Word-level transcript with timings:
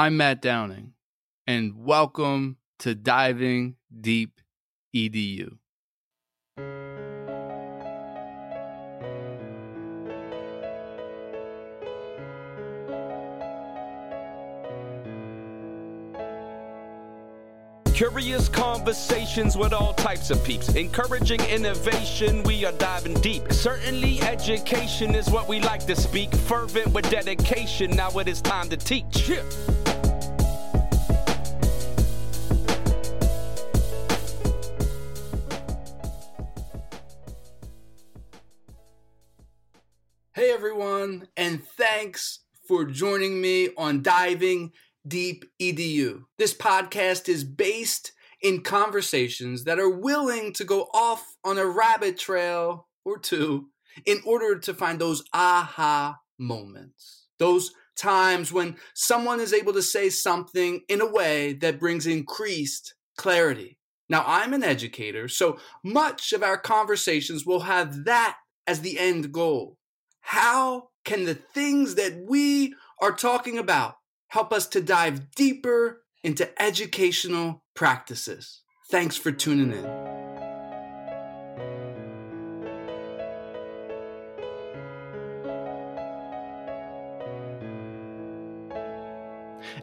I'm 0.00 0.16
Matt 0.16 0.40
Downing, 0.40 0.94
and 1.46 1.84
welcome 1.84 2.56
to 2.78 2.94
Diving 2.94 3.76
Deep 4.00 4.40
EDU. 4.96 5.58
Curious 17.92 18.48
conversations 18.48 19.58
with 19.58 19.74
all 19.74 19.92
types 19.92 20.30
of 20.30 20.42
peeps. 20.42 20.74
Encouraging 20.74 21.40
innovation, 21.42 22.42
we 22.44 22.64
are 22.64 22.72
diving 22.72 23.12
deep. 23.20 23.52
Certainly, 23.52 24.22
education 24.22 25.14
is 25.14 25.28
what 25.28 25.46
we 25.46 25.60
like 25.60 25.84
to 25.84 25.94
speak. 25.94 26.34
Fervent 26.34 26.94
with 26.94 27.10
dedication, 27.10 27.90
now 27.90 28.08
it 28.12 28.28
is 28.28 28.40
time 28.40 28.70
to 28.70 28.78
teach. 28.78 29.28
Yeah. 29.28 29.42
Thanks 42.00 42.38
for 42.66 42.86
joining 42.86 43.42
me 43.42 43.68
on 43.76 44.00
Diving 44.00 44.72
Deep 45.06 45.44
EDU. 45.60 46.22
This 46.38 46.54
podcast 46.54 47.28
is 47.28 47.44
based 47.44 48.12
in 48.40 48.62
conversations 48.62 49.64
that 49.64 49.78
are 49.78 49.90
willing 49.90 50.54
to 50.54 50.64
go 50.64 50.88
off 50.94 51.36
on 51.44 51.58
a 51.58 51.66
rabbit 51.66 52.18
trail 52.18 52.88
or 53.04 53.18
two 53.18 53.66
in 54.06 54.22
order 54.24 54.58
to 54.60 54.72
find 54.72 54.98
those 54.98 55.22
aha 55.34 56.16
moments. 56.38 57.26
Those 57.38 57.70
times 57.98 58.50
when 58.50 58.78
someone 58.94 59.38
is 59.38 59.52
able 59.52 59.74
to 59.74 59.82
say 59.82 60.08
something 60.08 60.80
in 60.88 61.02
a 61.02 61.12
way 61.12 61.52
that 61.52 61.78
brings 61.78 62.06
increased 62.06 62.94
clarity. 63.18 63.76
Now, 64.08 64.24
I'm 64.26 64.54
an 64.54 64.64
educator, 64.64 65.28
so 65.28 65.58
much 65.84 66.32
of 66.32 66.42
our 66.42 66.56
conversations 66.56 67.44
will 67.44 67.60
have 67.60 68.06
that 68.06 68.38
as 68.66 68.80
the 68.80 68.98
end 68.98 69.32
goal. 69.32 69.76
How 70.22 70.89
can 71.04 71.24
the 71.24 71.34
things 71.34 71.94
that 71.94 72.24
we 72.28 72.74
are 73.00 73.12
talking 73.12 73.58
about 73.58 73.96
help 74.28 74.52
us 74.52 74.66
to 74.68 74.80
dive 74.80 75.34
deeper 75.34 76.02
into 76.22 76.62
educational 76.62 77.64
practices. 77.74 78.62
Thanks 78.90 79.16
for 79.16 79.32
tuning 79.32 79.72
in. 79.72 80.10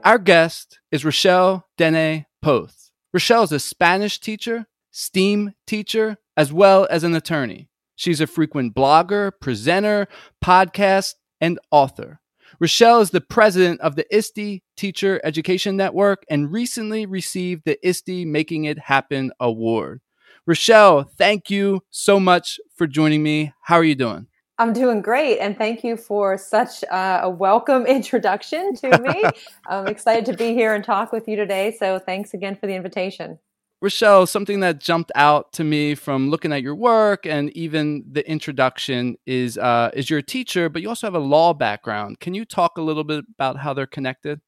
Our 0.03 0.19
guest 0.19 0.79
is 0.91 1.03
Rachelle 1.03 1.63
Dene 1.77 2.25
Poth. 2.41 2.91
Rachelle 3.15 3.43
is 3.43 3.51
a 3.51 3.59
Spanish 3.59 4.19
teacher, 4.19 4.67
STEAM 4.91 5.53
teacher, 5.65 6.17
as 6.37 6.53
well 6.53 6.87
as 6.89 7.03
an 7.03 7.15
attorney. 7.15 7.67
She's 7.97 8.21
a 8.21 8.27
frequent 8.27 8.75
blogger, 8.75 9.31
presenter, 9.41 10.07
podcast, 10.41 11.15
and 11.41 11.59
author. 11.71 12.21
Rachelle 12.61 13.01
is 13.01 13.09
the 13.09 13.21
president 13.21 13.81
of 13.81 13.95
the 13.95 14.05
ISTE 14.15 14.61
Teacher 14.77 15.19
Education 15.23 15.75
Network 15.75 16.23
and 16.29 16.51
recently 16.51 17.07
received 17.07 17.63
the 17.65 17.77
ISTE 17.85 18.25
Making 18.25 18.65
It 18.65 18.77
Happen 18.77 19.31
Award. 19.39 20.01
Rachelle, 20.47 21.09
thank 21.17 21.49
you 21.49 21.81
so 21.89 22.19
much 22.19 22.59
for 22.75 22.85
joining 22.85 23.23
me. 23.23 23.51
How 23.63 23.75
are 23.75 23.83
you 23.83 23.95
doing? 23.95 24.27
I'm 24.59 24.73
doing 24.73 25.01
great, 25.01 25.39
and 25.39 25.57
thank 25.57 25.83
you 25.83 25.97
for 25.97 26.37
such 26.37 26.83
uh, 26.85 27.21
a 27.23 27.29
welcome 27.29 27.85
introduction 27.87 28.75
to 28.75 29.01
me. 29.01 29.23
I'm 29.67 29.87
excited 29.87 30.25
to 30.27 30.37
be 30.37 30.53
here 30.53 30.75
and 30.75 30.83
talk 30.83 31.11
with 31.11 31.27
you 31.27 31.35
today. 31.35 31.75
So, 31.77 31.97
thanks 31.97 32.35
again 32.35 32.55
for 32.55 32.67
the 32.67 32.75
invitation. 32.75 33.39
Rachelle, 33.83 34.27
something 34.27 34.61
that 34.61 34.79
jumped 34.79 35.11
out 35.13 35.53
to 35.53 35.63
me 35.63 35.93
from 35.93 36.31
looking 36.31 36.51
at 36.51 36.63
your 36.63 36.73
work 36.73 37.27
and 37.27 37.55
even 37.55 38.03
the 38.11 38.27
introduction 38.27 39.17
is 39.27 39.55
uh, 39.57 39.91
is 39.93 40.09
you're 40.09 40.19
a 40.19 40.23
teacher, 40.23 40.67
but 40.67 40.81
you 40.81 40.89
also 40.89 41.05
have 41.05 41.13
a 41.13 41.19
law 41.19 41.53
background. 41.53 42.19
Can 42.19 42.33
you 42.33 42.43
talk 42.43 42.79
a 42.79 42.81
little 42.81 43.03
bit 43.03 43.25
about 43.35 43.57
how 43.57 43.75
they're 43.75 43.85
connected? 43.85 44.41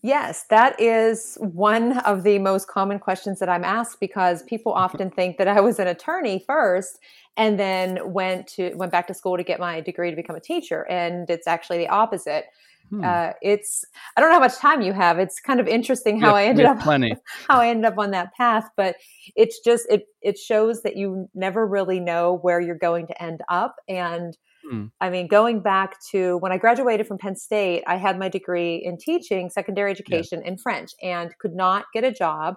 Yes, 0.00 0.44
that 0.50 0.78
is 0.80 1.36
one 1.40 1.98
of 2.00 2.24
the 2.24 2.38
most 2.38 2.68
common 2.68 2.98
questions 2.98 3.38
that 3.38 3.50
I'm 3.50 3.64
asked 3.64 4.00
because 4.00 4.42
people 4.44 4.72
often 4.84 5.10
think 5.10 5.36
that 5.36 5.48
I 5.48 5.60
was 5.60 5.78
an 5.78 5.86
attorney 5.86 6.42
first 6.46 7.00
and 7.36 7.58
then 7.58 8.12
went 8.12 8.46
to 8.48 8.74
went 8.76 8.92
back 8.92 9.06
to 9.08 9.14
school 9.14 9.36
to 9.36 9.42
get 9.42 9.60
my 9.60 9.82
degree 9.82 10.08
to 10.08 10.16
become 10.16 10.36
a 10.36 10.40
teacher, 10.40 10.86
and 10.88 11.28
it's 11.28 11.46
actually 11.46 11.78
the 11.78 11.88
opposite. 11.88 12.46
Hmm. 12.90 13.02
Uh, 13.02 13.30
it's 13.40 13.84
I 14.16 14.20
don't 14.20 14.30
know 14.30 14.36
how 14.36 14.40
much 14.40 14.58
time 14.58 14.82
you 14.82 14.92
have. 14.92 15.18
It's 15.18 15.40
kind 15.40 15.60
of 15.60 15.66
interesting 15.66 16.20
how 16.20 16.34
I 16.34 16.44
ended 16.44 16.66
up 16.66 16.80
plenty. 16.80 17.14
how 17.48 17.60
I 17.60 17.68
ended 17.68 17.86
up 17.86 17.98
on 17.98 18.10
that 18.10 18.34
path, 18.34 18.68
but 18.76 18.96
it's 19.36 19.60
just 19.64 19.86
it 19.88 20.02
it 20.20 20.38
shows 20.38 20.82
that 20.82 20.96
you 20.96 21.28
never 21.34 21.66
really 21.66 22.00
know 22.00 22.38
where 22.42 22.60
you're 22.60 22.78
going 22.78 23.06
to 23.06 23.22
end 23.22 23.40
up. 23.48 23.76
And 23.88 24.36
hmm. 24.68 24.86
I 25.00 25.10
mean, 25.10 25.28
going 25.28 25.60
back 25.60 25.96
to 26.12 26.36
when 26.38 26.52
I 26.52 26.58
graduated 26.58 27.06
from 27.06 27.18
Penn 27.18 27.36
State, 27.36 27.84
I 27.86 27.96
had 27.96 28.18
my 28.18 28.28
degree 28.28 28.76
in 28.76 28.98
teaching 28.98 29.50
secondary 29.50 29.90
education 29.90 30.42
yeah. 30.42 30.48
in 30.48 30.58
French 30.58 30.90
and 31.02 31.30
could 31.38 31.54
not 31.54 31.86
get 31.94 32.04
a 32.04 32.12
job. 32.12 32.56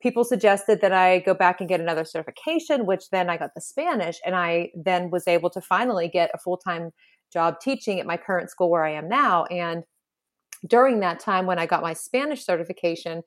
People 0.00 0.24
suggested 0.24 0.82
that 0.82 0.92
I 0.92 1.20
go 1.20 1.34
back 1.34 1.58
and 1.58 1.68
get 1.68 1.80
another 1.80 2.04
certification, 2.04 2.86
which 2.86 3.08
then 3.10 3.30
I 3.30 3.38
got 3.38 3.50
the 3.54 3.62
Spanish, 3.62 4.18
and 4.24 4.36
I 4.36 4.68
then 4.74 5.10
was 5.10 5.26
able 5.26 5.50
to 5.50 5.60
finally 5.60 6.08
get 6.08 6.30
a 6.34 6.38
full 6.38 6.58
time 6.58 6.90
job 7.32 7.60
teaching 7.60 8.00
at 8.00 8.06
my 8.06 8.16
current 8.16 8.50
school 8.50 8.70
where 8.70 8.84
I 8.84 8.92
am 8.92 9.08
now. 9.08 9.44
And 9.44 9.84
during 10.66 11.00
that 11.00 11.20
time, 11.20 11.46
when 11.46 11.58
I 11.58 11.66
got 11.66 11.82
my 11.82 11.92
Spanish 11.92 12.44
certification, 12.44 13.22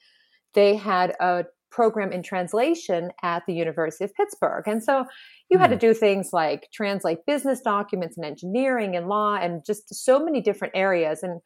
they 0.54 0.76
had 0.76 1.16
a 1.20 1.46
program 1.72 2.12
in 2.12 2.24
translation 2.24 3.12
at 3.22 3.44
the 3.46 3.54
University 3.54 4.04
of 4.04 4.14
Pittsburgh. 4.16 4.68
And 4.68 4.84
so 4.84 5.06
you 5.50 5.60
had 5.60 5.70
to 5.70 5.76
hmm. 5.76 5.80
do 5.80 5.94
things 5.94 6.30
like 6.34 6.68
translate 6.74 7.20
business 7.28 7.62
documents 7.62 8.18
and 8.18 8.26
engineering 8.26 8.96
and 8.96 9.08
law 9.08 9.36
and 9.36 9.64
just 9.66 9.94
so 9.94 10.24
many 10.24 10.42
different 10.42 10.76
areas. 10.76 11.22
And 11.24 11.40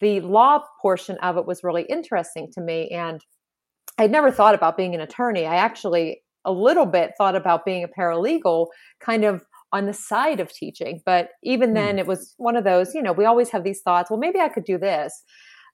the 0.00 0.20
law 0.20 0.62
portion 0.80 1.16
of 1.22 1.36
it 1.36 1.46
was 1.46 1.64
really 1.64 1.82
interesting 1.82 2.50
to 2.52 2.60
me. 2.60 2.88
And 2.88 3.20
I'd 3.98 4.12
never 4.12 4.30
thought 4.30 4.54
about 4.54 4.76
being 4.76 4.94
an 4.94 5.00
attorney. 5.00 5.44
I 5.44 5.56
actually 5.56 6.22
a 6.44 6.52
little 6.52 6.86
bit 6.86 7.12
thought 7.18 7.34
about 7.34 7.64
being 7.64 7.84
a 7.84 7.88
paralegal, 7.88 8.68
kind 9.00 9.24
of 9.24 9.44
on 9.72 9.86
the 9.86 9.92
side 9.92 10.40
of 10.40 10.52
teaching. 10.52 11.02
But 11.04 11.30
even 11.42 11.74
then, 11.74 11.96
mm. 11.96 12.00
it 12.00 12.06
was 12.06 12.34
one 12.38 12.56
of 12.56 12.64
those, 12.64 12.94
you 12.94 13.02
know, 13.02 13.12
we 13.12 13.24
always 13.24 13.50
have 13.50 13.64
these 13.64 13.82
thoughts, 13.82 14.10
well, 14.10 14.18
maybe 14.18 14.38
I 14.38 14.48
could 14.48 14.64
do 14.64 14.78
this. 14.78 15.22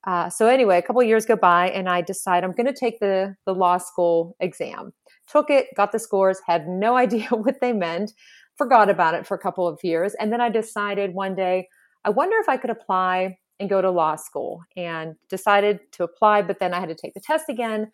Uh, 0.06 0.28
so 0.28 0.49
anyway, 0.49 0.78
a 0.78 0.82
couple 0.82 1.03
years 1.03 1.25
go 1.25 1.37
by, 1.37 1.71
and 1.71 1.88
I 1.88 2.03
decide 2.03 2.44
I'm 2.44 2.53
going 2.53 2.66
to 2.66 2.75
take 2.78 3.00
the 3.00 3.34
the 3.47 3.55
law 3.55 3.78
school 3.78 4.37
exam. 4.41 4.93
Took 5.28 5.49
it, 5.49 5.69
got 5.77 5.93
the 5.93 5.99
scores, 5.99 6.41
had 6.47 6.69
no 6.69 6.97
idea 7.05 7.28
what 7.31 7.60
they 7.60 7.72
meant, 7.72 8.12
forgot 8.56 8.91
about 8.91 9.15
it 9.15 9.27
for 9.27 9.34
a 9.34 9.41
couple 9.41 9.66
of 9.66 9.78
years, 9.82 10.15
and 10.15 10.32
then 10.32 10.41
I 10.41 10.50
decided 10.50 11.15
one 11.15 11.34
day, 11.34 11.69
I 12.05 12.11
wonder 12.11 12.37
if 12.38 12.49
I 12.49 12.59
could 12.59 12.71
apply 12.71 13.38
and 13.61 13.71
go 13.71 13.81
to 13.81 13.91
law 13.91 14.16
school, 14.16 14.62
and 14.76 15.15
decided 15.31 15.81
to 15.93 16.05
apply. 16.05 16.43
But 16.43 16.59
then 16.59 16.75
I 16.75 16.81
had 16.81 16.88
to 16.91 16.94
take 16.94 17.15
the 17.15 17.21
test 17.21 17.49
again, 17.49 17.91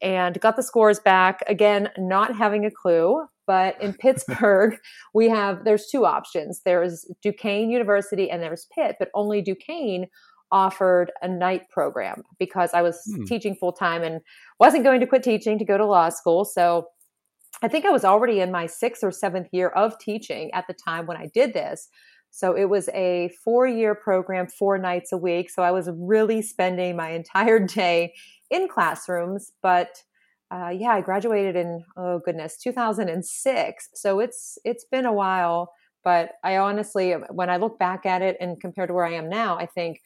and 0.00 0.38
got 0.40 0.54
the 0.54 0.62
scores 0.62 1.00
back 1.00 1.42
again, 1.48 1.90
not 1.98 2.36
having 2.36 2.64
a 2.66 2.70
clue. 2.70 3.26
But 3.48 3.82
in 3.82 3.94
Pittsburgh, 3.94 4.76
we 5.14 5.28
have 5.30 5.64
there's 5.64 5.86
two 5.86 6.04
options. 6.06 6.60
There's 6.64 7.10
Duquesne 7.22 7.70
University 7.70 8.30
and 8.30 8.40
there's 8.40 8.68
Pitt, 8.72 8.96
but 9.00 9.08
only 9.14 9.42
Duquesne 9.42 10.06
offered 10.52 11.10
a 11.22 11.28
night 11.28 11.68
program 11.70 12.22
because 12.38 12.70
I 12.72 12.82
was 12.82 13.00
hmm. 13.04 13.24
teaching 13.24 13.56
full 13.56 13.72
time 13.72 14.02
and 14.02 14.20
wasn't 14.60 14.84
going 14.84 15.00
to 15.00 15.06
quit 15.06 15.22
teaching 15.22 15.58
to 15.58 15.64
go 15.64 15.76
to 15.76 15.86
law 15.86 16.10
school. 16.10 16.44
So 16.44 16.86
I 17.62 17.68
think 17.68 17.84
I 17.84 17.90
was 17.90 18.04
already 18.04 18.40
in 18.40 18.52
my 18.52 18.66
sixth 18.66 19.02
or 19.02 19.10
seventh 19.10 19.48
year 19.50 19.68
of 19.70 19.98
teaching 19.98 20.50
at 20.52 20.66
the 20.68 20.74
time 20.74 21.06
when 21.06 21.16
I 21.16 21.28
did 21.34 21.54
this. 21.54 21.88
So 22.30 22.54
it 22.54 22.66
was 22.66 22.88
a 22.90 23.30
four 23.42 23.66
year 23.66 23.94
program, 23.94 24.46
four 24.46 24.78
nights 24.78 25.12
a 25.12 25.16
week. 25.16 25.50
So 25.50 25.62
I 25.62 25.70
was 25.70 25.88
really 25.94 26.42
spending 26.42 26.96
my 26.96 27.10
entire 27.12 27.58
day 27.58 28.12
in 28.50 28.68
classrooms, 28.68 29.52
but 29.62 30.02
uh, 30.50 30.70
yeah, 30.70 30.90
I 30.90 31.00
graduated 31.00 31.56
in 31.56 31.84
oh 31.96 32.20
goodness, 32.24 32.56
2006. 32.56 33.88
So 33.94 34.20
it's 34.20 34.58
it's 34.64 34.84
been 34.90 35.06
a 35.06 35.12
while, 35.12 35.72
but 36.04 36.32
I 36.42 36.56
honestly, 36.56 37.12
when 37.12 37.50
I 37.50 37.56
look 37.56 37.78
back 37.78 38.06
at 38.06 38.22
it 38.22 38.36
and 38.40 38.60
compared 38.60 38.88
to 38.88 38.94
where 38.94 39.04
I 39.04 39.14
am 39.14 39.28
now, 39.28 39.58
I 39.58 39.66
think 39.66 40.00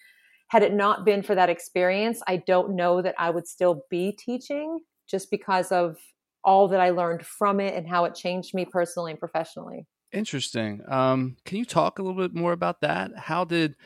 had 0.49 0.63
it 0.63 0.75
not 0.75 1.05
been 1.05 1.23
for 1.23 1.35
that 1.35 1.49
experience, 1.49 2.21
I 2.27 2.37
don't 2.37 2.77
know 2.77 3.01
that 3.03 3.15
I 3.19 3.31
would 3.31 3.47
still 3.47 3.85
be 3.89 4.13
teaching 4.13 4.81
just 5.09 5.31
because 5.31 5.73
of 5.73 5.97
all 6.45 6.69
that 6.69 6.81
I 6.81 6.91
learned 6.91 7.25
from 7.25 7.61
it 7.61 7.75
and 7.75 7.89
how 7.89 8.05
it 8.05 8.15
changed 8.15 8.53
me 8.53 8.65
personally 8.65 9.13
and 9.13 9.21
professionally. 9.21 9.87
Interesting. 10.13 10.83
Um, 10.89 11.37
can 11.45 11.57
you 11.57 11.65
talk 11.65 11.99
a 11.99 12.03
little 12.03 12.21
bit 12.21 12.35
more 12.35 12.53
about 12.53 12.81
that? 12.83 13.13
How 13.17 13.45
did 13.45 13.77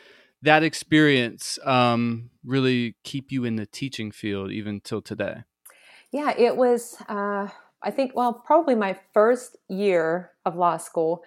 that 0.42 0.62
experience 0.62 1.58
um, 1.64 2.30
really 2.44 2.96
keep 3.04 3.30
you 3.30 3.44
in 3.44 3.56
the 3.56 3.66
teaching 3.66 4.10
field 4.10 4.50
even 4.50 4.80
till 4.80 5.02
today? 5.02 5.42
Yeah, 6.12 6.32
it 6.36 6.56
was, 6.56 6.96
uh, 7.08 7.48
I 7.82 7.90
think, 7.90 8.12
well, 8.14 8.32
probably 8.32 8.74
my 8.74 8.98
first 9.12 9.56
year 9.68 10.32
of 10.44 10.56
law 10.56 10.76
school. 10.76 11.22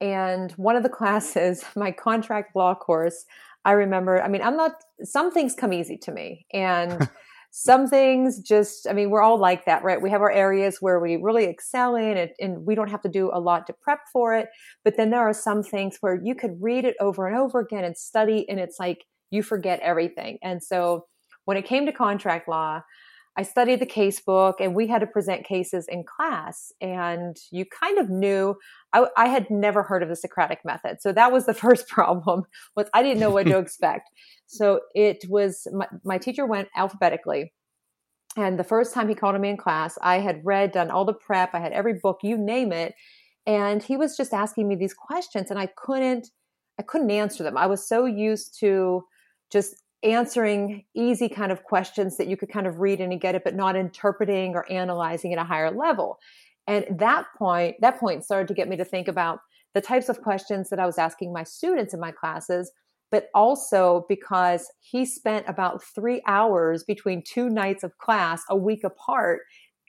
And 0.00 0.52
one 0.52 0.76
of 0.76 0.82
the 0.82 0.88
classes, 1.00 1.64
my 1.76 1.90
contract 1.92 2.54
law 2.54 2.74
course, 2.74 3.24
I 3.64 3.72
remember, 3.72 4.22
I 4.22 4.28
mean, 4.28 4.42
I'm 4.42 4.56
not, 4.56 4.72
some 5.02 5.32
things 5.32 5.54
come 5.54 5.72
easy 5.72 5.96
to 5.98 6.12
me. 6.12 6.46
And 6.52 7.08
some 7.50 7.88
things 7.88 8.40
just, 8.40 8.86
I 8.88 8.92
mean, 8.92 9.10
we're 9.10 9.22
all 9.22 9.38
like 9.38 9.64
that, 9.64 9.82
right? 9.82 10.00
We 10.00 10.10
have 10.10 10.20
our 10.20 10.30
areas 10.30 10.78
where 10.80 11.00
we 11.00 11.16
really 11.16 11.44
excel 11.44 11.96
in 11.96 12.16
it 12.16 12.34
and 12.38 12.66
we 12.66 12.74
don't 12.74 12.90
have 12.90 13.02
to 13.02 13.08
do 13.08 13.30
a 13.32 13.40
lot 13.40 13.66
to 13.66 13.72
prep 13.72 14.00
for 14.12 14.34
it. 14.34 14.48
But 14.84 14.96
then 14.96 15.10
there 15.10 15.20
are 15.20 15.34
some 15.34 15.62
things 15.62 15.96
where 16.00 16.20
you 16.22 16.34
could 16.34 16.56
read 16.60 16.84
it 16.84 16.96
over 17.00 17.26
and 17.26 17.36
over 17.36 17.60
again 17.60 17.84
and 17.84 17.96
study, 17.96 18.48
and 18.48 18.60
it's 18.60 18.78
like 18.78 19.04
you 19.30 19.42
forget 19.42 19.80
everything. 19.80 20.38
And 20.42 20.62
so 20.62 21.06
when 21.46 21.56
it 21.56 21.64
came 21.64 21.86
to 21.86 21.92
contract 21.92 22.48
law, 22.48 22.82
I 23.38 23.42
studied 23.42 23.78
the 23.78 23.86
case 23.86 24.18
book 24.18 24.56
and 24.58 24.74
we 24.74 24.88
had 24.88 24.98
to 24.98 25.06
present 25.06 25.46
cases 25.46 25.86
in 25.88 26.02
class. 26.02 26.72
And 26.80 27.36
you 27.52 27.64
kind 27.66 27.98
of 27.98 28.10
knew 28.10 28.56
I, 28.92 29.06
I, 29.16 29.28
had 29.28 29.48
never 29.48 29.84
heard 29.84 30.02
of 30.02 30.08
the 30.08 30.16
Socratic 30.16 30.64
method. 30.64 31.00
So 31.00 31.12
that 31.12 31.30
was 31.30 31.46
the 31.46 31.54
first 31.64 31.86
problem 31.86 32.42
was 32.74 32.88
I 32.92 33.04
didn't 33.04 33.20
know 33.20 33.30
what 33.30 33.46
to 33.46 33.58
expect. 33.64 34.10
So 34.48 34.80
it 34.92 35.24
was 35.28 35.68
my, 35.72 35.86
my 36.04 36.18
teacher 36.18 36.46
went 36.46 36.68
alphabetically. 36.74 37.52
And 38.36 38.58
the 38.58 38.64
first 38.64 38.92
time 38.92 39.08
he 39.08 39.14
called 39.14 39.36
on 39.36 39.40
me 39.40 39.50
in 39.50 39.56
class, 39.56 39.96
I 40.02 40.18
had 40.18 40.44
read, 40.44 40.72
done 40.72 40.90
all 40.90 41.04
the 41.04 41.14
prep, 41.14 41.54
I 41.54 41.60
had 41.60 41.72
every 41.72 41.94
book, 41.94 42.18
you 42.24 42.36
name 42.36 42.72
it. 42.72 42.94
And 43.46 43.84
he 43.84 43.96
was 43.96 44.16
just 44.16 44.34
asking 44.34 44.66
me 44.66 44.74
these 44.74 44.94
questions 44.94 45.50
and 45.50 45.60
I 45.60 45.66
couldn't, 45.76 46.28
I 46.76 46.82
couldn't 46.82 47.12
answer 47.12 47.44
them. 47.44 47.56
I 47.56 47.66
was 47.66 47.88
so 47.88 48.04
used 48.04 48.58
to 48.60 49.04
just 49.52 49.76
answering 50.02 50.84
easy 50.94 51.28
kind 51.28 51.50
of 51.50 51.64
questions 51.64 52.16
that 52.16 52.28
you 52.28 52.36
could 52.36 52.50
kind 52.50 52.66
of 52.66 52.80
read 52.80 53.00
and 53.00 53.20
get 53.20 53.34
it, 53.34 53.44
but 53.44 53.54
not 53.54 53.76
interpreting 53.76 54.54
or 54.54 54.70
analyzing 54.70 55.32
at 55.32 55.38
a 55.38 55.44
higher 55.44 55.70
level. 55.70 56.18
And 56.66 56.86
that 56.98 57.26
point, 57.36 57.76
that 57.80 57.98
point 57.98 58.24
started 58.24 58.48
to 58.48 58.54
get 58.54 58.68
me 58.68 58.76
to 58.76 58.84
think 58.84 59.08
about 59.08 59.40
the 59.74 59.80
types 59.80 60.08
of 60.08 60.22
questions 60.22 60.70
that 60.70 60.78
I 60.78 60.86
was 60.86 60.98
asking 60.98 61.32
my 61.32 61.42
students 61.42 61.94
in 61.94 62.00
my 62.00 62.12
classes, 62.12 62.70
but 63.10 63.28
also 63.34 64.04
because 64.08 64.70
he 64.80 65.04
spent 65.04 65.46
about 65.48 65.82
three 65.82 66.22
hours 66.26 66.84
between 66.84 67.22
two 67.22 67.48
nights 67.48 67.82
of 67.82 67.96
class 67.98 68.42
a 68.48 68.56
week 68.56 68.84
apart 68.84 69.40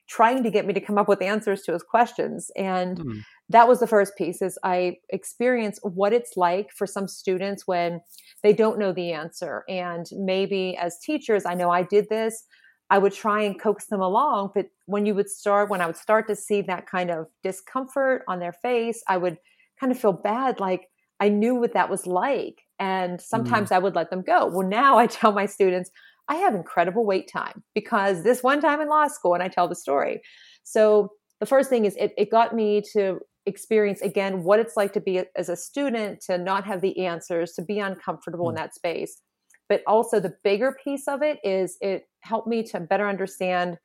trying 0.10 0.44
to 0.44 0.52
get 0.52 0.66
me 0.66 0.74
to 0.74 0.82
come 0.82 0.98
up 0.98 1.08
with 1.08 1.22
answers 1.22 1.62
to 1.64 1.74
his 1.74 1.84
questions. 1.84 2.52
And 2.56 2.98
mm 3.00 3.22
that 3.50 3.68
was 3.68 3.80
the 3.80 3.88
first 3.88 4.16
piece 4.16 4.42
is 4.42 4.58
i 4.64 4.96
experience 5.10 5.80
what 5.84 6.14
it's 6.14 6.38
like 6.38 6.72
for 6.72 6.88
some 6.88 7.08
students 7.08 7.68
when 7.68 8.00
they 8.44 8.54
don't 8.54 8.80
know 8.80 8.94
the 8.94 9.12
answer 9.12 9.64
and 9.68 10.06
maybe 10.14 10.78
as 10.78 11.00
teachers 11.00 11.46
i 11.46 11.54
know 11.54 11.70
i 11.70 11.84
did 11.84 12.08
this 12.10 12.46
i 12.90 12.98
would 12.98 13.14
try 13.14 13.42
and 13.42 13.60
coax 13.60 13.88
them 13.88 14.02
along 14.02 14.52
but 14.54 14.68
when 14.86 15.06
you 15.06 15.14
would 15.14 15.30
start 15.30 15.70
when 15.70 15.82
i 15.82 15.86
would 15.86 15.98
start 15.98 16.28
to 16.28 16.36
see 16.36 16.62
that 16.62 16.88
kind 16.88 17.12
of 17.12 17.28
discomfort 17.44 18.24
on 18.28 18.40
their 18.40 18.54
face 18.54 19.04
i 19.08 19.18
would 19.18 19.38
kind 19.80 19.92
of 19.92 20.00
feel 20.00 20.14
bad 20.14 20.60
like 20.60 20.88
i 21.20 21.28
knew 21.28 21.56
what 21.56 21.74
that 21.74 21.90
was 21.90 22.06
like 22.06 22.62
and 22.80 23.20
sometimes 23.20 23.70
mm 23.70 23.76
i 23.76 23.80
would 23.80 23.96
let 23.96 24.10
them 24.10 24.22
go 24.22 24.46
well 24.46 24.68
now 24.68 24.98
i 24.98 25.08
tell 25.08 25.32
my 25.32 25.46
students 25.46 25.90
i 26.30 26.36
have 26.36 26.56
incredible 26.56 27.06
wait 27.06 27.30
time 27.32 27.64
because 27.76 28.24
this 28.24 28.42
one 28.42 28.62
time 28.62 28.80
in 28.80 28.88
law 28.88 29.08
school 29.08 29.34
and 29.34 29.44
i 29.44 29.48
tell 29.48 29.68
the 29.68 29.76
story. 29.76 30.22
So 30.64 31.10
the 31.40 31.46
first 31.46 31.70
thing 31.70 31.86
is 31.86 31.96
it, 31.96 32.14
it 32.18 32.30
got 32.30 32.54
me 32.54 32.84
to 32.94 33.20
experience 33.46 34.02
again 34.02 34.44
what 34.44 34.60
it's 34.60 34.78
like 34.78 34.94
to 34.94 35.02
be 35.02 35.24
as 35.36 35.50
a 35.50 35.56
student 35.56 36.22
to 36.22 36.38
not 36.38 36.66
have 36.66 36.82
the 36.82 37.06
answers 37.06 37.54
to 37.54 37.62
be 37.62 37.80
uncomfortable 37.80 38.46
mm. 38.46 38.50
in 38.50 38.56
that 38.56 38.76
space. 38.76 39.22
But 39.68 39.82
also 39.88 40.20
the 40.20 40.36
bigger 40.44 40.76
piece 40.84 41.08
of 41.08 41.22
it 41.22 41.40
is 41.44 41.78
it 41.82 42.04
helped 42.22 42.48
me 42.48 42.64
to 42.64 42.80
better 42.80 43.08
understand 43.08 43.78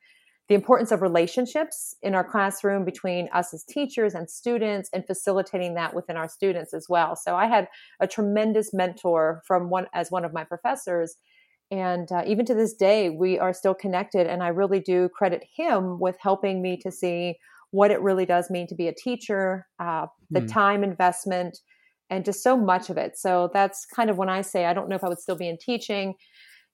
the 0.47 0.55
importance 0.55 0.91
of 0.91 1.01
relationships 1.01 1.95
in 2.03 2.13
our 2.13 2.23
classroom 2.23 2.85
between 2.85 3.29
us 3.33 3.51
as 3.51 3.63
teachers 3.63 4.13
and 4.13 4.29
students 4.29 4.89
and 4.93 5.07
facilitating 5.07 5.73
that 5.73 5.95
within 5.95 6.17
our 6.17 6.29
students 6.29 6.73
as 6.73 6.85
well. 6.87 7.15
So 7.15 7.35
i 7.35 7.47
had 7.47 7.67
a 7.99 8.07
tremendous 8.07 8.73
mentor 8.73 9.41
from 9.47 9.69
one 9.69 9.87
as 9.93 10.11
one 10.11 10.25
of 10.25 10.33
my 10.33 10.43
professors 10.43 11.15
and 11.71 12.11
uh, 12.11 12.23
even 12.25 12.45
to 12.45 12.53
this 12.53 12.73
day 12.73 13.09
we 13.09 13.39
are 13.39 13.53
still 13.53 13.73
connected 13.73 14.27
and 14.27 14.43
i 14.43 14.47
really 14.47 14.79
do 14.79 15.09
credit 15.09 15.43
him 15.55 15.99
with 15.99 16.15
helping 16.21 16.61
me 16.61 16.77
to 16.77 16.91
see 16.91 17.35
what 17.75 17.91
it 17.91 18.01
really 18.01 18.25
does 18.25 18.49
mean 18.49 18.67
to 18.67 18.75
be 18.75 18.87
a 18.87 18.93
teacher, 18.93 19.67
uh, 19.79 20.05
the 20.31 20.39
mm. 20.39 20.51
time 20.51 20.81
investment, 20.81 21.59
and 22.09 22.23
just 22.23 22.41
so 22.41 22.55
much 22.55 22.89
of 22.89 22.97
it. 22.97 23.17
So 23.17 23.49
that's 23.53 23.85
kind 23.85 24.09
of 24.09 24.17
when 24.17 24.29
I 24.29 24.41
say 24.41 24.65
I 24.65 24.73
don't 24.73 24.87
know 24.87 24.95
if 24.95 25.03
I 25.03 25.09
would 25.09 25.19
still 25.19 25.35
be 25.35 25.49
in 25.49 25.57
teaching. 25.57 26.13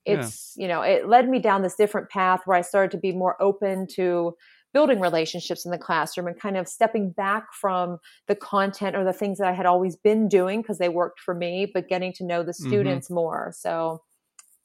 It's, 0.06 0.54
yeah. 0.56 0.64
you 0.64 0.68
know, 0.68 0.82
it 0.82 1.08
led 1.08 1.28
me 1.28 1.40
down 1.40 1.64
this 1.64 1.76
different 1.76 2.10
path 2.10 2.42
where 2.46 2.58
I 2.58 2.62
started 2.62 2.92
to 2.92 2.98
be 2.98 3.14
more 3.14 3.42
open 3.42 3.88
to 3.96 4.36
building 4.74 5.00
relationships 5.00 5.66
in 5.66 5.72
the 5.72 5.78
classroom 5.78 6.28
and 6.28 6.40
kind 6.40 6.56
of 6.56 6.68
stepping 6.68 7.12
back 7.12 7.48
from 7.60 7.98
the 8.28 8.36
content 8.36 8.96
or 8.96 9.04
the 9.04 9.12
things 9.12 9.40
that 9.40 9.48
I 9.48 9.54
had 9.54 9.66
always 9.66 9.96
been 9.96 10.28
doing 10.28 10.62
because 10.62 10.78
they 10.78 10.90
worked 10.90 11.20
for 11.20 11.34
me, 11.34 11.70
but 11.72 11.90
getting 11.90 12.14
to 12.14 12.26
know 12.26 12.44
the 12.44 12.52
mm-hmm. 12.52 12.68
students 12.68 13.08
mm-hmm. 13.08 13.16
more. 13.16 13.54
So, 13.56 14.02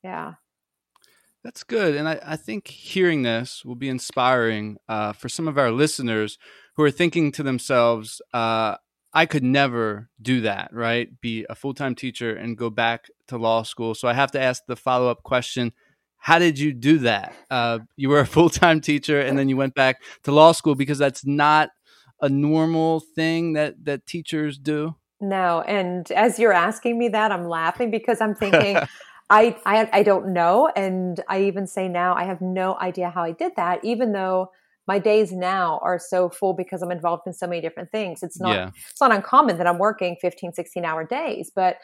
yeah. 0.07 0.35
That's 1.43 1.65
good. 1.65 1.97
And 1.97 2.09
I, 2.09 2.21
I 2.25 2.37
think 2.37 2.69
hearing 2.69 3.23
this 3.23 3.65
will 3.65 3.75
be 3.75 3.89
inspiring 3.89 4.77
uh, 4.89 5.13
for 5.13 5.29
some 5.29 5.49
of 5.49 5.59
our 5.59 5.73
listeners 5.73 6.39
who 6.77 6.85
are 6.85 6.93
thinking 6.93 7.33
to 7.33 7.43
themselves, 7.43 8.23
uh, 8.33 8.77
I 9.13 9.27
could 9.27 9.43
never 9.43 10.09
do 10.23 10.43
that, 10.43 10.73
right? 10.73 11.09
Be 11.21 11.45
a 11.51 11.57
full 11.57 11.75
time 11.75 11.97
teacher 11.97 12.37
and 12.37 12.57
go 12.57 12.71
back 12.71 13.07
to 13.29 13.37
law 13.37 13.65
school. 13.65 13.95
So 13.95 14.07
I 14.07 14.13
have 14.15 14.31
to 14.33 14.41
ask 14.41 14.63
the 14.67 14.77
follow 14.77 15.11
up 15.11 15.25
question 15.25 15.73
How 16.19 16.39
did 16.39 16.57
you 16.57 16.73
do 16.73 16.99
that? 16.99 17.35
Uh, 17.51 17.81
you 17.97 18.09
were 18.11 18.21
a 18.21 18.27
full 18.37 18.51
time 18.51 18.81
teacher 18.81 19.21
and 19.21 19.37
then 19.37 19.49
you 19.49 19.57
went 19.57 19.75
back 19.75 20.03
to 20.23 20.33
law 20.33 20.53
school 20.53 20.77
because 20.77 20.99
that's 20.99 21.27
not 21.27 21.71
a 22.21 22.29
normal 22.29 23.01
thing 23.01 23.55
that, 23.55 23.85
that 23.85 24.07
teachers 24.07 24.57
do. 24.57 24.95
No. 25.21 25.63
And 25.63 26.11
as 26.13 26.39
you're 26.39 26.53
asking 26.53 26.99
me 26.99 27.09
that, 27.09 27.33
I'm 27.33 27.49
laughing 27.49 27.91
because 27.91 28.21
I'm 28.21 28.35
thinking, 28.35 28.79
I, 29.29 29.57
I 29.67 29.89
I 29.93 30.03
don't 30.03 30.33
know, 30.33 30.71
and 30.77 31.21
I 31.29 31.43
even 31.43 31.67
say 31.67 31.89
now 31.89 32.15
I 32.15 32.25
have 32.25 32.41
no 32.41 32.79
idea 32.79 33.11
how 33.11 33.23
I 33.23 33.33
did 33.33 33.53
that, 33.57 33.85
even 33.85 34.13
though 34.13 34.51
my 34.87 34.99
days 34.99 35.33
now 35.33 35.81
are 35.83 35.99
so 35.99 36.29
full 36.29 36.55
because 36.55 36.83
I'm 36.83 36.93
involved 36.93 37.25
in 37.27 37.33
so 37.33 37.47
many 37.47 37.61
different 37.61 37.91
things. 37.91 38.23
It's 38.23 38.41
not 38.41 38.55
yeah. 38.55 38.71
it's 38.91 39.01
not 39.01 39.13
uncommon 39.13 39.59
that 39.59 39.67
I'm 39.67 39.79
working 39.79 40.17
15, 40.21 40.53
16 40.53 40.85
hour 40.85 41.05
days, 41.05 41.51
but 41.55 41.79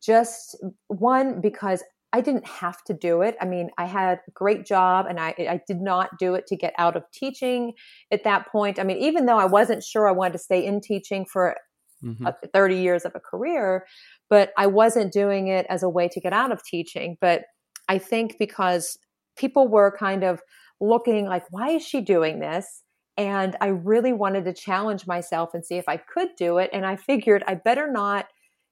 just 0.00 0.56
one 0.88 1.40
because 1.40 1.82
I 2.12 2.20
didn't 2.20 2.46
have 2.46 2.82
to 2.84 2.94
do 2.94 3.22
it. 3.22 3.36
I 3.40 3.46
mean, 3.46 3.70
I 3.76 3.84
had 3.86 4.20
a 4.26 4.30
great 4.32 4.64
job 4.64 5.06
and 5.06 5.18
I, 5.18 5.34
I 5.38 5.60
did 5.66 5.80
not 5.80 6.18
do 6.18 6.34
it 6.34 6.46
to 6.46 6.56
get 6.56 6.72
out 6.78 6.96
of 6.96 7.02
teaching 7.12 7.72
at 8.10 8.24
that 8.24 8.46
point. 8.48 8.78
I 8.78 8.84
mean, 8.84 8.98
even 8.98 9.26
though 9.26 9.38
I 9.38 9.44
wasn't 9.44 9.82
sure 9.82 10.08
I 10.08 10.12
wanted 10.12 10.34
to 10.34 10.38
stay 10.38 10.64
in 10.64 10.80
teaching 10.80 11.26
for 11.26 11.56
mm-hmm. 12.02 12.26
30 12.54 12.76
years 12.76 13.04
of 13.04 13.12
a 13.14 13.20
career, 13.20 13.86
but 14.28 14.52
I 14.56 14.66
wasn't 14.66 15.12
doing 15.12 15.48
it 15.48 15.66
as 15.68 15.82
a 15.82 15.88
way 15.88 16.08
to 16.08 16.20
get 16.20 16.32
out 16.32 16.52
of 16.52 16.64
teaching. 16.64 17.16
But 17.20 17.44
I 17.88 17.98
think 17.98 18.36
because 18.38 18.98
people 19.36 19.68
were 19.68 19.96
kind 19.96 20.24
of 20.24 20.40
looking 20.80 21.26
like, 21.26 21.44
why 21.50 21.70
is 21.70 21.86
she 21.86 22.00
doing 22.00 22.40
this? 22.40 22.82
And 23.16 23.56
I 23.60 23.68
really 23.68 24.12
wanted 24.12 24.44
to 24.44 24.52
challenge 24.52 25.06
myself 25.06 25.54
and 25.54 25.64
see 25.64 25.76
if 25.76 25.88
I 25.88 25.96
could 25.96 26.28
do 26.36 26.58
it. 26.58 26.70
And 26.72 26.84
I 26.84 26.96
figured 26.96 27.44
I 27.46 27.54
better 27.54 27.90
not 27.90 28.26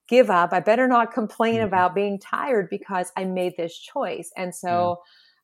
give 0.08 0.28
up. 0.28 0.52
I 0.52 0.61
better 0.61 0.87
not 0.87 1.12
complain 1.12 1.56
mm-hmm. 1.56 1.66
about 1.66 1.94
being 1.94 2.18
tired 2.18 2.68
because 2.68 3.11
I 3.16 3.25
made 3.25 3.54
this 3.56 3.78
choice. 3.78 4.30
And 4.37 4.54
so 4.54 5.00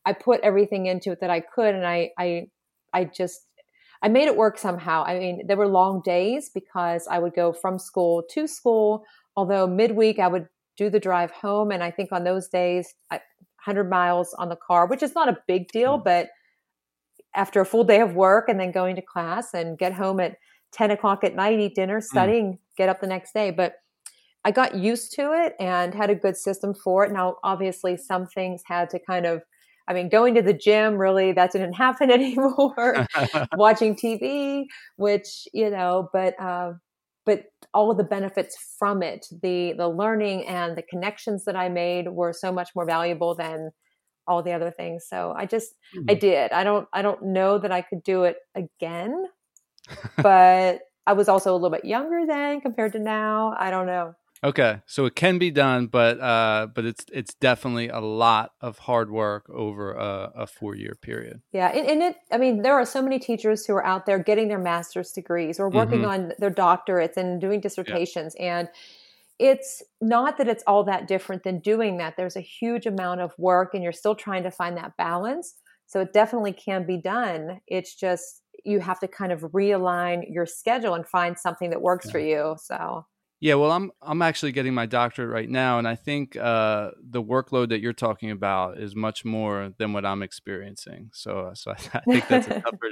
yeah. 0.07 0.11
I 0.11 0.13
put 0.13 0.41
everything 0.43 0.87
into 0.87 1.13
it 1.13 1.21
that 1.21 1.31
I 1.31 1.41
could. 1.41 1.75
And 1.75 1.87
I, 1.87 2.11
I, 2.19 2.49
I 2.93 3.05
just, 3.05 3.47
I 4.03 4.09
made 4.09 4.27
it 4.27 4.37
work 4.37 4.59
somehow. 4.59 5.05
I 5.05 5.19
mean, 5.19 5.47
there 5.47 5.57
were 5.57 5.69
long 5.69 6.03
days 6.05 6.51
because 6.53 7.07
I 7.11 7.19
would 7.19 7.35
go 7.35 7.53
from 7.53 7.79
school 7.79 8.23
to 8.31 8.47
school 8.47 9.05
Although 9.37 9.67
midweek 9.67 10.19
I 10.19 10.29
would 10.29 10.49
do 10.77 10.91
the 10.91 11.01
drive 11.01 11.31
home, 11.31 11.71
and 11.71 11.83
I 11.83 11.91
think 11.91 12.11
on 12.13 12.25
those 12.25 12.49
days, 12.49 12.95
100 13.11 13.89
miles 13.89 14.35
on 14.35 14.49
the 14.49 14.57
car, 14.57 14.87
which 14.87 15.03
is 15.03 15.15
not 15.15 15.29
a 15.29 15.39
big 15.47 15.69
deal, 15.69 15.99
mm. 15.99 16.05
but 16.05 16.31
after 17.35 17.61
a 17.61 17.67
full 17.67 17.85
day 17.85 18.01
of 18.01 18.15
work 18.15 18.49
and 18.49 18.59
then 18.59 18.73
going 18.73 18.97
to 18.97 19.03
class 19.03 19.55
and 19.55 19.79
get 19.79 19.93
home 19.93 20.19
at 20.21 20.37
10 20.73 20.91
o'clock 20.91 21.23
at 21.25 21.35
night, 21.35 21.61
eat 21.61 21.75
dinner, 21.75 22.01
mm. 22.01 22.05
studying, 22.05 22.53
mm. 22.55 22.59
get 22.77 22.89
up 22.89 23.01
the 23.01 23.07
next 23.07 23.33
day. 23.33 23.51
But 23.51 23.75
I 24.45 24.51
got 24.51 24.75
used 24.75 25.13
to 25.17 25.33
it 25.33 25.55
and 25.61 25.95
had 25.95 26.11
a 26.11 26.15
good 26.15 26.37
system 26.37 26.75
for 26.75 27.05
it. 27.05 27.13
Now, 27.13 27.37
obviously, 27.45 27.97
some 27.97 28.27
things 28.27 28.63
had 28.65 28.89
to 28.91 28.99
kind 28.99 29.27
of, 29.27 29.43
I 29.87 29.93
mean, 29.93 30.09
going 30.09 30.35
to 30.37 30.43
the 30.43 30.55
gym 30.55 30.97
really, 30.97 31.33
that 31.33 31.53
didn't 31.53 31.73
happen 31.85 32.11
anymore. 32.11 33.07
Watching 33.55 33.95
TV, 33.95 34.65
which, 34.97 35.47
you 35.53 35.71
know, 35.71 36.09
but 36.13 36.41
uh, 36.41 36.73
but 37.31 37.45
all 37.73 37.93
of 37.93 37.97
the 37.97 38.03
benefits 38.17 38.57
from 38.77 39.05
it 39.05 39.25
the 39.43 39.73
the 39.75 39.89
learning 39.89 40.45
and 40.47 40.77
the 40.77 40.83
connections 40.83 41.45
that 41.45 41.55
i 41.55 41.69
made 41.69 42.09
were 42.09 42.33
so 42.33 42.51
much 42.51 42.71
more 42.75 42.85
valuable 42.85 43.37
than 43.37 43.71
all 44.27 44.43
the 44.43 44.53
other 44.53 44.71
things. 44.71 45.07
So 45.09 45.33
i 45.37 45.47
just 45.47 45.73
mm-hmm. 45.97 46.11
i 46.11 46.15
did. 46.15 46.51
I 46.53 46.65
don't 46.65 46.89
i 46.93 47.03
don't 47.03 47.23
know 47.23 47.59
that 47.59 47.73
i 47.73 47.83
could 47.83 48.03
do 48.03 48.25
it 48.25 48.37
again 48.55 49.27
but 50.17 50.81
i 51.07 51.13
was 51.13 51.29
also 51.29 51.53
a 51.53 51.55
little 51.55 51.71
bit 51.71 51.85
younger 51.85 52.27
then 52.27 52.61
compared 52.61 52.93
to 52.93 52.99
now. 52.99 53.55
I 53.59 53.71
don't 53.71 53.87
know 53.87 54.15
Okay, 54.43 54.81
so 54.87 55.05
it 55.05 55.15
can 55.15 55.39
be 55.39 55.51
done, 55.51 55.87
but 55.87 56.19
uh, 56.19 56.69
but 56.75 56.87
it's 56.87 57.05
it's 57.13 57.35
definitely 57.35 57.89
a 57.89 58.01
lot 58.01 58.53
of 58.63 58.79
hard 58.79 59.11
work 59.11 59.51
over 59.51 59.93
a, 59.93 60.33
a 60.35 60.47
four 60.47 60.75
year 60.75 60.97
period. 61.01 61.43
Yeah, 61.53 61.69
and, 61.69 61.87
and, 61.87 62.03
it. 62.03 62.17
I 62.33 62.39
mean, 62.39 62.63
there 62.63 62.73
are 62.73 62.87
so 62.87 63.03
many 63.03 63.19
teachers 63.19 63.67
who 63.67 63.75
are 63.75 63.85
out 63.85 64.07
there 64.07 64.19
getting 64.19 64.49
their 64.49 64.59
master's 64.59 65.13
degrees 65.13 65.61
or 65.61 65.69
working 65.69 66.01
mm-hmm. 66.01 66.11
on 66.11 66.33
their 66.39 66.51
doctorates 66.51 67.19
and 67.19 67.39
doing 67.39 67.61
dissertations, 67.61 68.35
yeah. 68.39 68.61
and 68.61 68.69
it's 69.39 69.83
not 70.03 70.37
that 70.37 70.49
it's 70.49 70.63
all 70.67 70.85
that 70.85 71.09
different 71.09 71.45
than 71.45 71.61
doing 71.61 71.97
that. 71.97 72.17
There's 72.17 72.37
a 72.37 72.41
huge 72.41 72.85
amount 72.85 73.23
of 73.23 73.33
work 73.39 73.73
and 73.73 73.83
you're 73.83 73.91
still 73.91 74.15
trying 74.15 74.43
to 74.43 74.51
find 74.51 74.77
that 74.77 74.99
balance. 74.99 75.55
So 75.87 76.01
it 76.01 76.13
definitely 76.13 76.53
can 76.53 76.87
be 76.87 76.99
done. 76.99 77.63
It's 77.67 77.95
just 77.95 78.43
you 78.67 78.81
have 78.81 79.01
to 79.01 79.09
kind 79.09 79.33
of 79.33 79.41
realign 79.41 80.25
your 80.29 80.45
schedule 80.45 80.95
and 80.95 81.07
find 81.07 81.39
something 81.39 81.71
that 81.71 81.81
works 81.81 82.07
yeah. 82.07 82.13
for 82.13 82.19
you. 82.19 82.57
So 82.63 83.07
yeah, 83.41 83.55
well, 83.55 83.71
I'm 83.71 83.91
I'm 84.03 84.23
actually 84.23 84.53
getting 84.53 84.75
my 84.75 84.87
doctorate 84.87 85.31
right 85.31 85.49
now, 85.49 85.79
and 85.79 85.89
I 85.89 85.97
think 85.97 86.37
uh, 86.37 86.91
the 87.03 87.23
workload 87.23 87.71
that 87.71 87.81
you're 87.81 87.93
talking 87.93 88.31
about 88.31 88.79
is 88.79 88.95
much 88.95 89.25
more 89.25 89.73
than 89.79 89.93
what 89.93 90.05
I'm 90.05 90.23
experiencing. 90.23 91.11
So, 91.13 91.51
so 91.55 91.73
I, 91.73 91.75
I 91.95 92.01
think 92.01 92.29
that's 92.29 92.47
a 92.49 92.61
tougher 92.61 92.91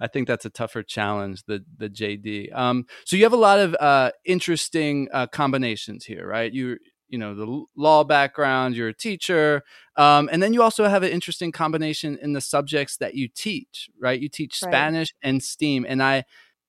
I 0.00 0.08
think 0.08 0.26
that's 0.26 0.44
a 0.44 0.50
tougher 0.50 0.82
challenge, 0.82 1.44
the 1.44 1.64
the 1.76 1.88
JD. 1.88 2.54
Um, 2.54 2.86
so 3.04 3.16
you 3.16 3.22
have 3.24 3.32
a 3.32 3.36
lot 3.36 3.60
of 3.60 3.74
uh, 3.78 4.10
interesting 4.24 5.08
uh, 5.12 5.26
combinations 5.28 6.04
here, 6.04 6.26
right? 6.26 6.52
You 6.52 6.78
you 7.08 7.18
know 7.18 7.34
the 7.34 7.64
law 7.76 8.04
background, 8.04 8.76
you're 8.76 8.88
a 8.88 8.94
teacher, 8.94 9.62
um, 9.96 10.28
and 10.32 10.42
then 10.42 10.52
you 10.52 10.62
also 10.62 10.88
have 10.88 11.02
an 11.02 11.10
interesting 11.10 11.52
combination 11.52 12.18
in 12.20 12.32
the 12.32 12.40
subjects 12.40 12.96
that 12.96 13.14
you 13.14 13.28
teach, 13.28 13.88
right? 14.00 14.20
You 14.20 14.28
teach 14.28 14.60
right. 14.62 14.70
Spanish 14.70 15.14
and 15.22 15.42
STEAM, 15.42 15.86
and 15.88 16.02
I. 16.02 16.24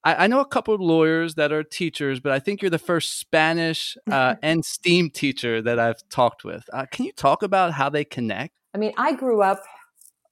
I, 0.06 0.28
know 0.28 0.40
a 0.40 0.46
couple 0.46 0.74
of 0.74 0.80
lawyers 0.80 1.34
that 1.34 1.52
are 1.52 1.64
teachers, 1.64 2.20
but 2.20 2.32
I 2.32 2.38
think 2.38 2.62
you're 2.62 2.70
the 2.70 2.78
first 2.78 3.20
Spanish 3.20 3.98
uh, 4.12 4.36
and 4.44 4.64
STEAM 4.64 5.10
teacher 5.10 5.64
that 5.64 5.80
I've 5.80 6.08
talked 6.10 6.44
with. 6.44 6.64
Uh, 6.72 6.86
can 6.92 7.06
you 7.06 7.12
talk 7.12 7.42
about 7.42 7.74
how 7.74 7.90
they 7.90 8.06
connect? 8.06 8.54
I 8.76 8.78
mean, 8.78 8.94
I 8.98 9.14
grew 9.14 9.42
up 9.42 9.64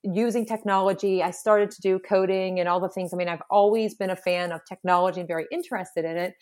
using 0.03 0.45
technology. 0.45 1.23
I 1.23 1.31
started 1.31 1.71
to 1.71 1.81
do 1.81 1.97
coding 1.97 2.59
and 2.59 2.69
all 2.69 2.79
the 2.79 2.89
things. 2.89 3.13
I 3.13 3.17
mean, 3.17 3.29
I've 3.29 3.41
always 3.49 3.95
been 3.95 4.09
a 4.11 4.15
fan 4.15 4.51
of 4.51 4.61
technology 4.67 5.21
and 5.21 5.27
very 5.27 5.47
interested 5.51 6.05
in 6.05 6.17
it. 6.17 6.35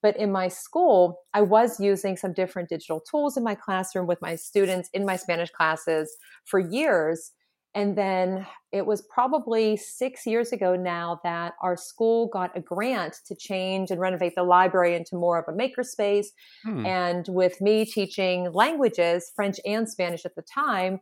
But 0.00 0.16
in 0.16 0.30
my 0.30 0.48
school, 0.48 1.20
I 1.34 1.42
was 1.42 1.80
using 1.80 2.16
some 2.16 2.32
different 2.32 2.68
digital 2.68 3.00
tools 3.00 3.36
in 3.36 3.42
my 3.42 3.56
classroom 3.56 4.06
with 4.06 4.22
my 4.22 4.36
students 4.36 4.88
in 4.94 5.04
my 5.04 5.16
Spanish 5.16 5.50
classes 5.50 6.16
for 6.44 6.60
years. 6.60 7.32
And 7.74 7.96
then 7.96 8.46
it 8.72 8.86
was 8.86 9.02
probably 9.02 9.76
six 9.76 10.26
years 10.26 10.52
ago 10.52 10.74
now 10.74 11.20
that 11.22 11.54
our 11.62 11.76
school 11.76 12.28
got 12.28 12.56
a 12.56 12.60
grant 12.60 13.16
to 13.26 13.36
change 13.36 13.90
and 13.90 14.00
renovate 14.00 14.34
the 14.34 14.42
library 14.42 14.94
into 14.94 15.16
more 15.16 15.38
of 15.38 15.44
a 15.52 15.56
makerspace. 15.56 16.28
Hmm. 16.64 16.84
And 16.86 17.28
with 17.28 17.60
me 17.60 17.84
teaching 17.84 18.50
languages, 18.52 19.30
French 19.36 19.60
and 19.64 19.88
Spanish 19.88 20.24
at 20.24 20.34
the 20.34 20.42
time, 20.42 21.00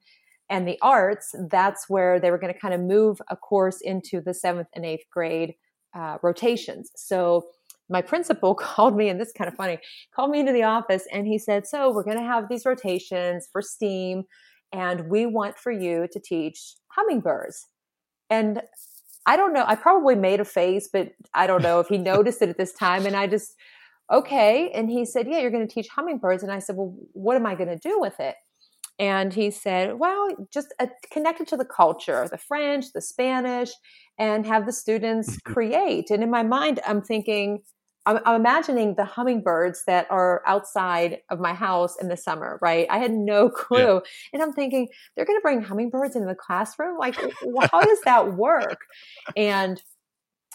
and 0.48 0.66
the 0.66 0.78
arts, 0.80 1.34
that's 1.50 1.88
where 1.88 2.20
they 2.20 2.30
were 2.30 2.38
going 2.38 2.52
to 2.52 2.58
kind 2.58 2.74
of 2.74 2.80
move 2.80 3.20
a 3.30 3.36
course 3.36 3.80
into 3.80 4.20
the 4.20 4.34
seventh 4.34 4.68
and 4.74 4.84
eighth 4.84 5.04
grade 5.10 5.54
uh, 5.94 6.18
rotations. 6.22 6.90
So 6.94 7.46
my 7.88 8.02
principal 8.02 8.54
called 8.54 8.96
me, 8.96 9.08
and 9.08 9.20
this 9.20 9.28
is 9.28 9.34
kind 9.34 9.48
of 9.48 9.56
funny, 9.56 9.78
called 10.14 10.30
me 10.30 10.40
into 10.40 10.52
the 10.52 10.62
office 10.62 11.06
and 11.12 11.26
he 11.26 11.38
said, 11.38 11.66
So 11.66 11.92
we're 11.92 12.04
going 12.04 12.18
to 12.18 12.24
have 12.24 12.48
these 12.48 12.64
rotations 12.64 13.48
for 13.50 13.62
STEAM, 13.62 14.24
and 14.72 15.08
we 15.08 15.26
want 15.26 15.58
for 15.58 15.72
you 15.72 16.08
to 16.12 16.20
teach 16.20 16.74
hummingbirds. 16.88 17.66
And 18.30 18.62
I 19.26 19.36
don't 19.36 19.52
know, 19.52 19.64
I 19.66 19.74
probably 19.74 20.14
made 20.14 20.40
a 20.40 20.44
face, 20.44 20.88
but 20.92 21.12
I 21.34 21.46
don't 21.46 21.62
know 21.62 21.80
if 21.80 21.88
he 21.88 21.98
noticed 22.14 22.42
it 22.42 22.48
at 22.48 22.58
this 22.58 22.72
time. 22.72 23.06
And 23.06 23.16
I 23.16 23.26
just, 23.26 23.54
okay. 24.12 24.70
And 24.70 24.90
he 24.90 25.04
said, 25.04 25.26
Yeah, 25.28 25.38
you're 25.38 25.50
going 25.50 25.66
to 25.66 25.72
teach 25.72 25.88
hummingbirds. 25.88 26.42
And 26.42 26.52
I 26.52 26.58
said, 26.58 26.76
Well, 26.76 26.94
what 27.12 27.36
am 27.36 27.46
I 27.46 27.54
going 27.54 27.68
to 27.68 27.76
do 27.78 28.00
with 28.00 28.18
it? 28.20 28.36
And 28.98 29.32
he 29.32 29.50
said, 29.50 29.98
well, 29.98 30.28
just 30.50 30.72
uh, 30.80 30.86
it 31.14 31.48
to 31.48 31.56
the 31.56 31.66
culture, 31.66 32.26
the 32.30 32.38
French, 32.38 32.92
the 32.94 33.02
Spanish, 33.02 33.70
and 34.18 34.46
have 34.46 34.64
the 34.64 34.72
students 34.72 35.36
create. 35.44 36.10
And 36.10 36.22
in 36.22 36.30
my 36.30 36.42
mind, 36.42 36.80
I'm 36.86 37.02
thinking, 37.02 37.60
I'm, 38.06 38.20
I'm, 38.24 38.36
imagining 38.36 38.94
the 38.94 39.04
hummingbirds 39.04 39.84
that 39.86 40.06
are 40.10 40.42
outside 40.46 41.18
of 41.30 41.40
my 41.40 41.52
house 41.52 41.96
in 42.00 42.08
the 42.08 42.16
summer, 42.16 42.58
right? 42.62 42.86
I 42.88 42.98
had 42.98 43.12
no 43.12 43.48
clue. 43.50 43.94
Yeah. 43.94 44.00
And 44.32 44.42
I'm 44.42 44.52
thinking, 44.52 44.88
they're 45.14 45.26
going 45.26 45.38
to 45.38 45.42
bring 45.42 45.60
hummingbirds 45.60 46.16
into 46.16 46.28
the 46.28 46.34
classroom? 46.34 46.98
Like, 46.98 47.16
how 47.70 47.82
does 47.82 48.00
that 48.04 48.34
work? 48.34 48.80
And 49.36 49.82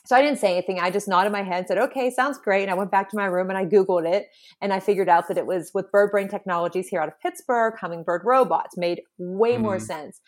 so 0.06 0.16
I 0.16 0.22
didn't 0.22 0.40
say 0.40 0.54
anything. 0.54 0.80
I 0.80 0.90
just 0.90 1.08
nodded 1.08 1.32
my 1.32 1.44
head 1.44 1.60
and 1.60 1.68
said, 1.68 1.78
okay, 1.78 2.10
sounds 2.10 2.38
great. 2.40 2.64
And 2.64 2.72
I 2.72 2.74
went 2.74 2.90
back 2.90 3.10
to 3.12 3.18
my 3.18 3.26
room 3.26 3.50
and 3.50 3.58
I 3.58 3.66
Googled 3.66 4.12
it 4.12 4.28
and 4.60 4.74
I 4.74 4.80
figured 4.80 5.10
out 5.10 5.28
that 5.28 5.38
it 5.38 5.46
was 5.46 5.72
with 5.74 5.92
Bird 5.92 6.12
Brain 6.12 6.28
Technologies 6.28 6.88
here 6.88 7.02
out 7.02 7.08
of 7.08 7.20
Pittsburgh, 7.20 7.76
Hummingbird 7.80 8.24
Robots 8.26 8.78
made 8.78 9.02
way 9.20 9.54
mm-hmm. 9.54 9.64
more 9.64 9.80
sense. 9.80 10.20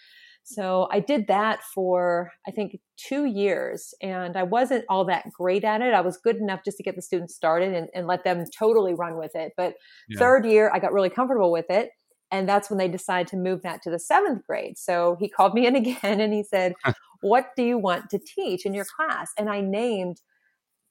So 0.44 0.88
I 0.92 1.00
did 1.00 1.28
that 1.28 1.64
for, 1.64 2.32
I 2.48 2.52
think, 2.52 2.78
two 2.98 3.26
years. 3.26 3.94
And 4.02 4.36
I 4.36 4.44
wasn't 4.44 4.86
all 4.90 5.06
that 5.06 5.32
great 5.32 5.64
at 5.64 5.82
it. 5.82 5.94
I 5.94 6.02
was 6.02 6.18
good 6.18 6.36
enough 6.36 6.62
just 6.66 6.78
to 6.78 6.84
get 6.84 6.96
the 6.96 7.02
students 7.02 7.34
started 7.34 7.74
and, 7.74 7.88
and 7.96 8.08
let 8.08 8.24
them 8.24 8.44
totally 8.58 8.94
run 8.94 9.18
with 9.18 9.36
it. 9.36 9.54
But 9.56 9.76
yeah. 10.10 10.20
third 10.20 10.46
year, 10.46 10.70
I 10.74 10.80
got 10.80 10.94
really 10.94 11.10
comfortable 11.10 11.52
with 11.52 11.70
it. 11.70 11.92
And 12.32 12.50
that's 12.50 12.70
when 12.70 12.80
they 12.80 12.88
decided 12.88 13.28
to 13.28 13.38
move 13.38 13.62
that 13.62 13.82
to 13.84 13.92
the 13.92 14.00
seventh 14.00 14.46
grade. 14.46 14.78
So 14.78 15.16
he 15.20 15.30
called 15.30 15.54
me 15.54 15.66
in 15.66 15.76
again 15.78 16.20
and 16.20 16.34
he 16.34 16.44
said, 16.44 16.74
What 17.22 17.50
do 17.56 17.64
you 17.64 17.78
want 17.78 18.10
to 18.10 18.20
teach 18.20 18.66
in 18.66 18.74
your 18.74 18.86
class? 18.98 19.32
And 19.38 19.50
I 19.50 19.62
named 19.62 20.18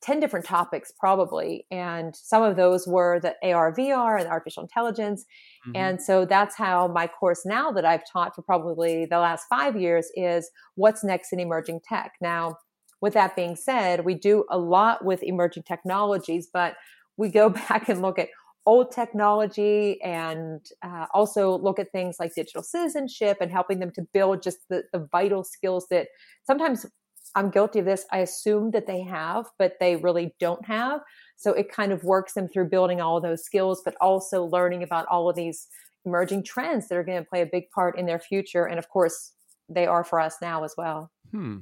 10 0.02 0.20
different 0.20 0.44
topics 0.44 0.92
probably. 0.98 1.66
And 1.70 2.14
some 2.14 2.42
of 2.42 2.56
those 2.56 2.86
were 2.86 3.20
the 3.20 3.34
AR, 3.42 3.72
VR, 3.72 4.20
and 4.20 4.28
artificial 4.28 4.62
intelligence. 4.62 5.24
Mm-hmm. 5.66 5.76
And 5.76 6.02
so 6.02 6.24
that's 6.24 6.56
how 6.56 6.88
my 6.88 7.06
course 7.06 7.42
now 7.46 7.70
that 7.72 7.84
I've 7.84 8.02
taught 8.10 8.34
for 8.34 8.42
probably 8.42 9.06
the 9.06 9.18
last 9.18 9.46
five 9.48 9.80
years 9.80 10.08
is 10.14 10.50
what's 10.74 11.04
next 11.04 11.32
in 11.32 11.40
emerging 11.40 11.80
tech. 11.88 12.12
Now, 12.20 12.56
with 13.00 13.14
that 13.14 13.36
being 13.36 13.56
said, 13.56 14.04
we 14.04 14.14
do 14.14 14.44
a 14.50 14.58
lot 14.58 15.04
with 15.04 15.22
emerging 15.22 15.64
technologies, 15.64 16.48
but 16.52 16.74
we 17.16 17.30
go 17.30 17.48
back 17.68 17.88
and 17.88 18.02
look 18.02 18.18
at 18.18 18.28
old 18.64 18.92
technology 18.92 20.00
and 20.02 20.64
uh, 20.82 21.06
also 21.12 21.58
look 21.58 21.78
at 21.78 21.90
things 21.90 22.16
like 22.20 22.32
digital 22.34 22.62
citizenship 22.62 23.38
and 23.40 23.50
helping 23.50 23.80
them 23.80 23.90
to 23.90 24.02
build 24.12 24.40
just 24.42 24.58
the, 24.68 24.84
the 24.92 25.08
vital 25.10 25.42
skills 25.42 25.86
that 25.90 26.06
sometimes 26.46 26.86
I'm 27.34 27.50
guilty 27.50 27.78
of 27.78 27.84
this. 27.84 28.04
I 28.10 28.18
assume 28.18 28.70
that 28.72 28.86
they 28.86 29.02
have, 29.02 29.46
but 29.58 29.76
they 29.80 29.96
really 29.96 30.34
don't 30.38 30.64
have. 30.66 31.00
So 31.36 31.52
it 31.52 31.72
kind 31.72 31.92
of 31.92 32.04
works 32.04 32.34
them 32.34 32.48
through 32.48 32.68
building 32.68 33.00
all 33.00 33.20
those 33.20 33.44
skills, 33.44 33.82
but 33.84 33.94
also 34.00 34.44
learning 34.44 34.82
about 34.82 35.06
all 35.06 35.28
of 35.28 35.36
these 35.36 35.68
emerging 36.04 36.44
trends 36.44 36.88
that 36.88 36.96
are 36.96 37.04
going 37.04 37.22
to 37.22 37.28
play 37.28 37.42
a 37.42 37.46
big 37.46 37.70
part 37.70 37.98
in 37.98 38.06
their 38.06 38.18
future. 38.18 38.64
And 38.64 38.78
of 38.78 38.88
course, 38.88 39.32
they 39.68 39.86
are 39.86 40.04
for 40.04 40.20
us 40.20 40.36
now 40.42 40.64
as 40.64 40.74
well. 40.76 41.10
Hmm. 41.30 41.58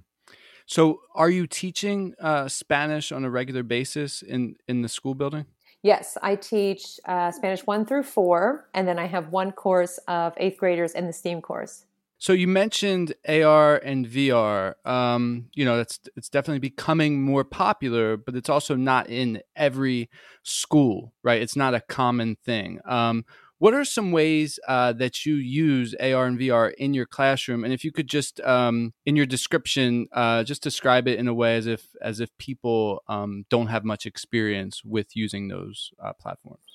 So, 0.66 1.00
are 1.14 1.30
you 1.30 1.46
teaching 1.46 2.14
uh, 2.20 2.46
Spanish 2.46 3.10
on 3.10 3.24
a 3.24 3.30
regular 3.30 3.64
basis 3.64 4.22
in 4.22 4.54
in 4.68 4.82
the 4.82 4.88
school 4.88 5.14
building? 5.14 5.46
Yes, 5.82 6.18
I 6.22 6.36
teach 6.36 7.00
uh, 7.06 7.30
Spanish 7.30 7.66
one 7.66 7.86
through 7.86 8.02
four, 8.02 8.68
and 8.74 8.86
then 8.86 8.98
I 8.98 9.06
have 9.06 9.30
one 9.30 9.50
course 9.50 9.98
of 10.06 10.34
eighth 10.36 10.58
graders 10.58 10.92
in 10.92 11.06
the 11.06 11.12
STEAM 11.12 11.40
course. 11.40 11.86
So 12.20 12.34
you 12.34 12.48
mentioned 12.48 13.14
AR 13.26 13.76
and 13.76 14.06
VR. 14.06 14.74
Um, 14.84 15.46
you 15.54 15.64
know, 15.64 15.80
it's 15.80 15.98
it's 16.16 16.28
definitely 16.28 16.58
becoming 16.58 17.22
more 17.22 17.44
popular, 17.44 18.18
but 18.18 18.36
it's 18.36 18.50
also 18.50 18.76
not 18.76 19.08
in 19.08 19.40
every 19.56 20.10
school, 20.42 21.14
right? 21.22 21.40
It's 21.40 21.56
not 21.56 21.72
a 21.72 21.80
common 21.80 22.36
thing. 22.44 22.78
Um, 22.84 23.24
what 23.56 23.72
are 23.72 23.86
some 23.86 24.12
ways 24.12 24.58
uh, 24.68 24.92
that 24.94 25.24
you 25.24 25.34
use 25.34 25.94
AR 25.94 26.26
and 26.26 26.38
VR 26.38 26.74
in 26.74 26.92
your 26.92 27.06
classroom? 27.06 27.64
And 27.64 27.72
if 27.72 27.84
you 27.84 27.92
could 27.92 28.06
just, 28.06 28.38
um, 28.40 28.92
in 29.06 29.16
your 29.16 29.26
description, 29.26 30.06
uh, 30.12 30.44
just 30.44 30.62
describe 30.62 31.08
it 31.08 31.18
in 31.18 31.26
a 31.26 31.34
way 31.34 31.56
as 31.56 31.66
if 31.66 31.86
as 32.02 32.20
if 32.20 32.36
people 32.36 33.02
um, 33.08 33.46
don't 33.48 33.68
have 33.68 33.82
much 33.82 34.04
experience 34.04 34.84
with 34.84 35.16
using 35.16 35.48
those 35.48 35.90
uh, 35.98 36.12
platforms. 36.12 36.66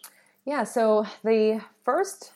Yeah. 0.46 0.64
So 0.64 1.06
the 1.24 1.62
first, 1.84 2.32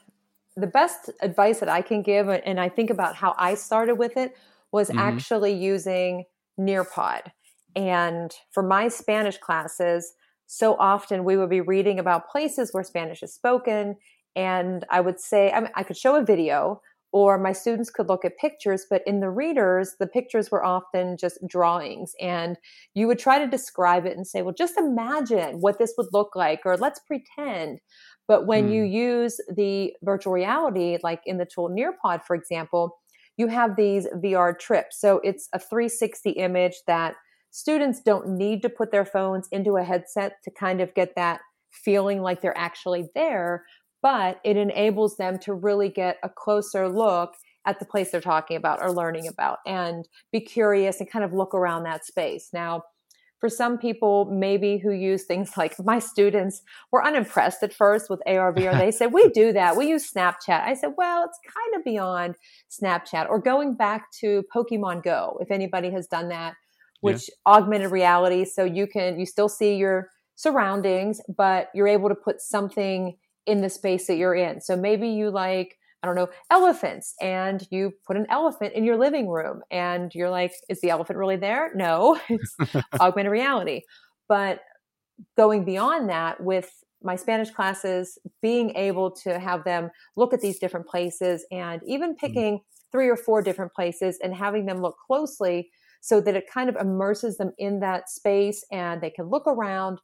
the 0.59 0.67
best 0.67 1.09
advice 1.21 1.59
that 1.59 1.69
I 1.69 1.81
can 1.81 2.01
give, 2.01 2.29
and 2.29 2.59
I 2.59 2.69
think 2.69 2.89
about 2.89 3.15
how 3.15 3.35
I 3.37 3.55
started 3.55 3.95
with 3.95 4.17
it, 4.17 4.35
was 4.71 4.89
mm-hmm. 4.89 4.99
actually 4.99 5.53
using 5.53 6.25
Nearpod. 6.59 7.31
And 7.75 8.33
for 8.51 8.63
my 8.63 8.87
Spanish 8.87 9.37
classes, 9.37 10.13
so 10.47 10.75
often 10.79 11.23
we 11.23 11.37
would 11.37 11.49
be 11.49 11.61
reading 11.61 11.99
about 11.99 12.29
places 12.29 12.73
where 12.73 12.83
Spanish 12.83 13.21
is 13.21 13.33
spoken 13.33 13.95
and 14.35 14.85
I 14.89 15.01
would 15.01 15.19
say, 15.19 15.51
I, 15.51 15.59
mean, 15.59 15.71
I 15.75 15.83
could 15.83 15.97
show 15.97 16.15
a 16.15 16.25
video 16.25 16.81
or 17.11 17.39
my 17.39 17.51
students 17.51 17.89
could 17.89 18.07
look 18.07 18.23
at 18.23 18.37
pictures, 18.37 18.85
but 18.89 19.01
in 19.07 19.19
the 19.19 19.29
readers, 19.29 19.95
the 19.99 20.07
pictures 20.07 20.51
were 20.51 20.63
often 20.63 21.17
just 21.17 21.39
drawings. 21.47 22.13
And 22.21 22.57
you 22.93 23.07
would 23.07 23.17
try 23.17 23.39
to 23.39 23.47
describe 23.47 24.05
it 24.05 24.15
and 24.15 24.27
say, 24.27 24.43
well, 24.43 24.53
just 24.55 24.77
imagine 24.77 25.59
what 25.59 25.79
this 25.79 25.93
would 25.97 26.07
look 26.13 26.35
like, 26.35 26.61
or 26.65 26.77
let's 26.77 26.99
pretend. 26.99 27.79
But 28.29 28.45
when 28.45 28.67
hmm. 28.67 28.71
you 28.71 28.83
use 28.83 29.41
the 29.53 29.93
virtual 30.03 30.31
reality, 30.31 30.97
like 31.03 31.21
in 31.25 31.37
the 31.37 31.45
tool 31.45 31.69
Nearpod, 31.69 32.23
for 32.23 32.35
example, 32.37 32.97
you 33.35 33.47
have 33.47 33.75
these 33.75 34.07
VR 34.23 34.57
trips. 34.57 35.01
So 35.01 35.19
it's 35.23 35.49
a 35.53 35.59
360 35.59 36.31
image 36.31 36.75
that 36.87 37.15
students 37.51 37.99
don't 38.01 38.37
need 38.37 38.61
to 38.61 38.69
put 38.69 38.91
their 38.91 39.05
phones 39.05 39.49
into 39.51 39.75
a 39.75 39.83
headset 39.83 40.33
to 40.45 40.51
kind 40.51 40.79
of 40.79 40.93
get 40.93 41.15
that 41.17 41.41
feeling 41.71 42.21
like 42.21 42.41
they're 42.41 42.57
actually 42.57 43.09
there 43.13 43.63
but 44.01 44.39
it 44.43 44.57
enables 44.57 45.17
them 45.17 45.37
to 45.39 45.53
really 45.53 45.89
get 45.89 46.17
a 46.23 46.29
closer 46.29 46.87
look 46.87 47.35
at 47.65 47.79
the 47.79 47.85
place 47.85 48.11
they're 48.11 48.21
talking 48.21 48.57
about 48.57 48.81
or 48.81 48.91
learning 48.91 49.27
about 49.27 49.59
and 49.65 50.07
be 50.31 50.39
curious 50.39 50.99
and 50.99 51.11
kind 51.11 51.25
of 51.25 51.33
look 51.33 51.53
around 51.53 51.83
that 51.83 52.05
space. 52.05 52.49
Now, 52.53 52.83
for 53.39 53.49
some 53.49 53.77
people 53.77 54.25
maybe 54.25 54.77
who 54.77 54.91
use 54.91 55.23
things 55.23 55.51
like 55.57 55.75
my 55.83 55.99
students 55.99 56.61
were 56.91 57.05
unimpressed 57.05 57.63
at 57.63 57.73
first 57.73 58.09
with 58.09 58.21
AR 58.25 58.53
VR. 58.53 58.77
They 58.77 58.91
said, 58.91 59.13
we 59.13 59.29
do 59.29 59.53
that. 59.53 59.77
We 59.77 59.87
use 59.89 60.11
Snapchat. 60.11 60.61
I 60.61 60.73
said, 60.73 60.93
well, 60.97 61.25
it's 61.25 61.39
kind 61.45 61.75
of 61.75 61.83
beyond 61.83 62.35
Snapchat 62.69 63.29
or 63.29 63.39
going 63.39 63.75
back 63.75 64.11
to 64.19 64.43
Pokemon 64.53 65.03
Go. 65.03 65.37
If 65.41 65.51
anybody 65.51 65.89
has 65.91 66.07
done 66.07 66.29
that, 66.29 66.55
which 67.01 67.29
yeah. 67.29 67.53
augmented 67.53 67.91
reality. 67.91 68.45
So 68.45 68.63
you 68.63 68.87
can, 68.87 69.19
you 69.19 69.25
still 69.25 69.49
see 69.49 69.75
your 69.75 70.09
surroundings, 70.35 71.21
but 71.35 71.69
you're 71.73 71.87
able 71.87 72.09
to 72.09 72.15
put 72.15 72.41
something 72.41 73.17
in 73.45 73.61
the 73.61 73.69
space 73.69 74.07
that 74.07 74.17
you're 74.17 74.35
in. 74.35 74.61
So 74.61 74.75
maybe 74.75 75.09
you 75.09 75.31
like 75.31 75.77
I 76.01 76.07
don't 76.07 76.15
know, 76.15 76.29
elephants. 76.49 77.13
And 77.21 77.67
you 77.71 77.91
put 78.07 78.15
an 78.15 78.25
elephant 78.29 78.73
in 78.73 78.83
your 78.83 78.97
living 78.97 79.27
room 79.27 79.61
and 79.69 80.13
you're 80.15 80.29
like, 80.29 80.53
is 80.69 80.79
the 80.81 80.89
elephant 80.89 81.19
really 81.19 81.35
there? 81.35 81.71
No, 81.75 82.19
it's 82.29 82.55
augmented 82.99 83.31
reality. 83.31 83.81
But 84.27 84.61
going 85.35 85.65
beyond 85.65 86.09
that 86.09 86.41
with 86.41 86.71
my 87.01 87.15
Spanish 87.15 87.51
classes, 87.51 88.17
being 88.41 88.75
able 88.75 89.11
to 89.11 89.39
have 89.39 89.63
them 89.63 89.89
look 90.15 90.33
at 90.33 90.41
these 90.41 90.59
different 90.59 90.87
places 90.87 91.45
and 91.51 91.81
even 91.85 92.13
mm. 92.13 92.17
picking 92.17 92.57
mm. 92.57 92.61
three 92.91 93.09
or 93.09 93.15
four 93.15 93.41
different 93.41 93.73
places 93.73 94.19
and 94.23 94.33
having 94.33 94.65
them 94.65 94.81
look 94.81 94.95
closely 95.05 95.69
so 96.01 96.21
that 96.21 96.35
it 96.35 96.49
kind 96.51 96.69
of 96.69 96.77
immerses 96.77 97.37
them 97.37 97.51
in 97.57 97.79
that 97.81 98.09
space 98.09 98.63
and 98.71 99.01
they 99.01 99.09
can 99.09 99.25
look 99.25 99.47
around. 99.47 99.99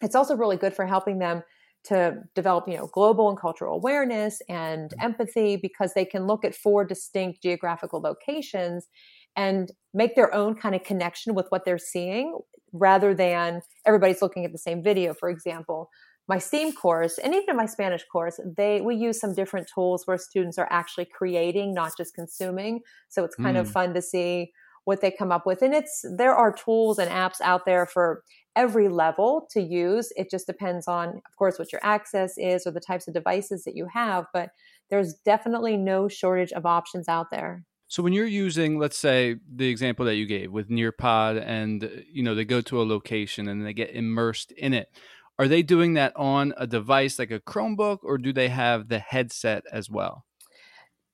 It's 0.00 0.14
also 0.14 0.36
really 0.36 0.56
good 0.56 0.74
for 0.74 0.86
helping 0.86 1.18
them 1.18 1.42
to 1.84 2.16
develop 2.34 2.68
you 2.68 2.76
know 2.76 2.88
global 2.92 3.28
and 3.28 3.38
cultural 3.38 3.74
awareness 3.74 4.40
and 4.48 4.92
empathy 5.00 5.56
because 5.56 5.94
they 5.94 6.04
can 6.04 6.26
look 6.26 6.44
at 6.44 6.54
four 6.54 6.84
distinct 6.84 7.42
geographical 7.42 8.00
locations 8.00 8.88
and 9.36 9.70
make 9.94 10.14
their 10.14 10.34
own 10.34 10.54
kind 10.54 10.74
of 10.74 10.82
connection 10.82 11.34
with 11.34 11.46
what 11.50 11.64
they're 11.64 11.78
seeing 11.78 12.36
rather 12.72 13.14
than 13.14 13.60
everybody's 13.86 14.20
looking 14.20 14.44
at 14.44 14.52
the 14.52 14.58
same 14.58 14.82
video 14.82 15.14
for 15.14 15.30
example. 15.30 15.88
My 16.28 16.38
steam 16.38 16.72
course 16.72 17.18
and 17.18 17.34
even 17.34 17.50
in 17.50 17.56
my 17.56 17.66
spanish 17.66 18.04
course 18.10 18.38
they 18.56 18.80
we 18.80 18.96
use 18.96 19.18
some 19.18 19.34
different 19.34 19.70
tools 19.72 20.02
where 20.06 20.18
students 20.18 20.58
are 20.58 20.68
actually 20.70 21.06
creating 21.06 21.72
not 21.74 21.92
just 21.96 22.14
consuming. 22.14 22.80
So 23.08 23.24
it's 23.24 23.36
kind 23.36 23.56
mm. 23.56 23.60
of 23.60 23.70
fun 23.70 23.94
to 23.94 24.02
see 24.02 24.52
what 24.88 25.02
they 25.02 25.10
come 25.10 25.30
up 25.30 25.44
with. 25.44 25.60
And 25.60 25.74
it's 25.74 26.02
there 26.16 26.34
are 26.34 26.50
tools 26.50 26.98
and 26.98 27.10
apps 27.10 27.42
out 27.42 27.66
there 27.66 27.84
for 27.84 28.22
every 28.58 28.88
level 28.88 29.46
to 29.52 29.62
use. 29.62 30.12
It 30.16 30.30
just 30.30 30.46
depends 30.46 30.88
on, 30.88 31.08
of 31.08 31.36
course, 31.36 31.60
what 31.60 31.72
your 31.72 31.80
access 31.84 32.36
is 32.36 32.66
or 32.66 32.72
the 32.72 32.80
types 32.80 33.06
of 33.06 33.14
devices 33.14 33.62
that 33.62 33.76
you 33.76 33.86
have, 33.94 34.26
but 34.34 34.50
there's 34.90 35.14
definitely 35.24 35.76
no 35.76 36.08
shortage 36.08 36.52
of 36.52 36.66
options 36.66 37.08
out 37.08 37.30
there. 37.30 37.64
So 37.86 38.02
when 38.02 38.12
you're 38.12 38.26
using, 38.26 38.78
let's 38.78 38.98
say, 38.98 39.36
the 39.54 39.68
example 39.68 40.04
that 40.06 40.16
you 40.16 40.26
gave 40.26 40.52
with 40.52 40.68
Nearpod, 40.68 41.40
and 41.42 42.04
you 42.12 42.22
know 42.22 42.34
they 42.34 42.44
go 42.44 42.60
to 42.62 42.82
a 42.82 42.84
location 42.84 43.48
and 43.48 43.64
they 43.64 43.72
get 43.72 43.94
immersed 43.94 44.52
in 44.52 44.74
it, 44.74 44.88
are 45.38 45.48
they 45.48 45.62
doing 45.62 45.94
that 45.94 46.12
on 46.16 46.52
a 46.56 46.66
device 46.66 47.18
like 47.18 47.30
a 47.30 47.40
Chromebook, 47.40 47.98
or 48.02 48.18
do 48.18 48.32
they 48.32 48.48
have 48.48 48.88
the 48.88 48.98
headset 48.98 49.62
as 49.72 49.88
well? 49.88 50.26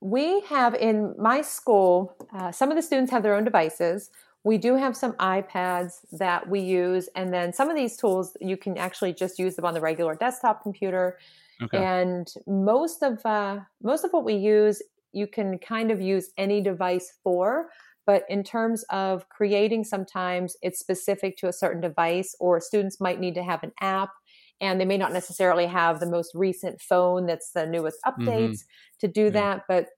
We 0.00 0.40
have 0.42 0.74
in 0.74 1.14
my 1.18 1.42
school, 1.42 2.16
uh, 2.34 2.50
some 2.52 2.70
of 2.70 2.76
the 2.76 2.82
students 2.82 3.12
have 3.12 3.22
their 3.22 3.34
own 3.34 3.44
devices. 3.44 4.10
We 4.44 4.58
do 4.58 4.76
have 4.76 4.96
some 4.96 5.12
iPads 5.14 6.00
that 6.12 6.48
we 6.48 6.60
use, 6.60 7.08
and 7.16 7.32
then 7.32 7.52
some 7.52 7.70
of 7.70 7.76
these 7.76 7.96
tools 7.96 8.36
you 8.40 8.56
can 8.56 8.76
actually 8.76 9.14
just 9.14 9.38
use 9.38 9.56
them 9.56 9.64
on 9.64 9.74
the 9.74 9.80
regular 9.80 10.14
desktop 10.14 10.62
computer. 10.62 11.18
Okay. 11.62 11.78
And 11.78 12.32
most 12.46 13.02
of 13.02 13.24
uh, 13.24 13.60
most 13.82 14.04
of 14.04 14.12
what 14.12 14.24
we 14.24 14.34
use, 14.34 14.82
you 15.12 15.26
can 15.26 15.58
kind 15.58 15.90
of 15.90 16.00
use 16.00 16.30
any 16.36 16.60
device 16.60 17.12
for. 17.22 17.70
But 18.06 18.24
in 18.28 18.44
terms 18.44 18.84
of 18.90 19.30
creating, 19.30 19.84
sometimes 19.84 20.58
it's 20.60 20.78
specific 20.78 21.38
to 21.38 21.48
a 21.48 21.52
certain 21.54 21.80
device, 21.80 22.36
or 22.38 22.60
students 22.60 23.00
might 23.00 23.18
need 23.18 23.34
to 23.36 23.42
have 23.42 23.62
an 23.62 23.72
app 23.80 24.10
and 24.60 24.80
they 24.80 24.84
may 24.84 24.96
not 24.96 25.12
necessarily 25.12 25.66
have 25.66 26.00
the 26.00 26.06
most 26.06 26.32
recent 26.34 26.80
phone 26.80 27.26
that's 27.26 27.50
the 27.52 27.66
newest 27.66 27.98
mm-hmm. 28.04 28.22
updates 28.22 28.50
mm-hmm. 28.50 28.98
to 29.00 29.08
do 29.08 29.24
yeah. 29.24 29.30
that. 29.30 29.62
But 29.68 29.88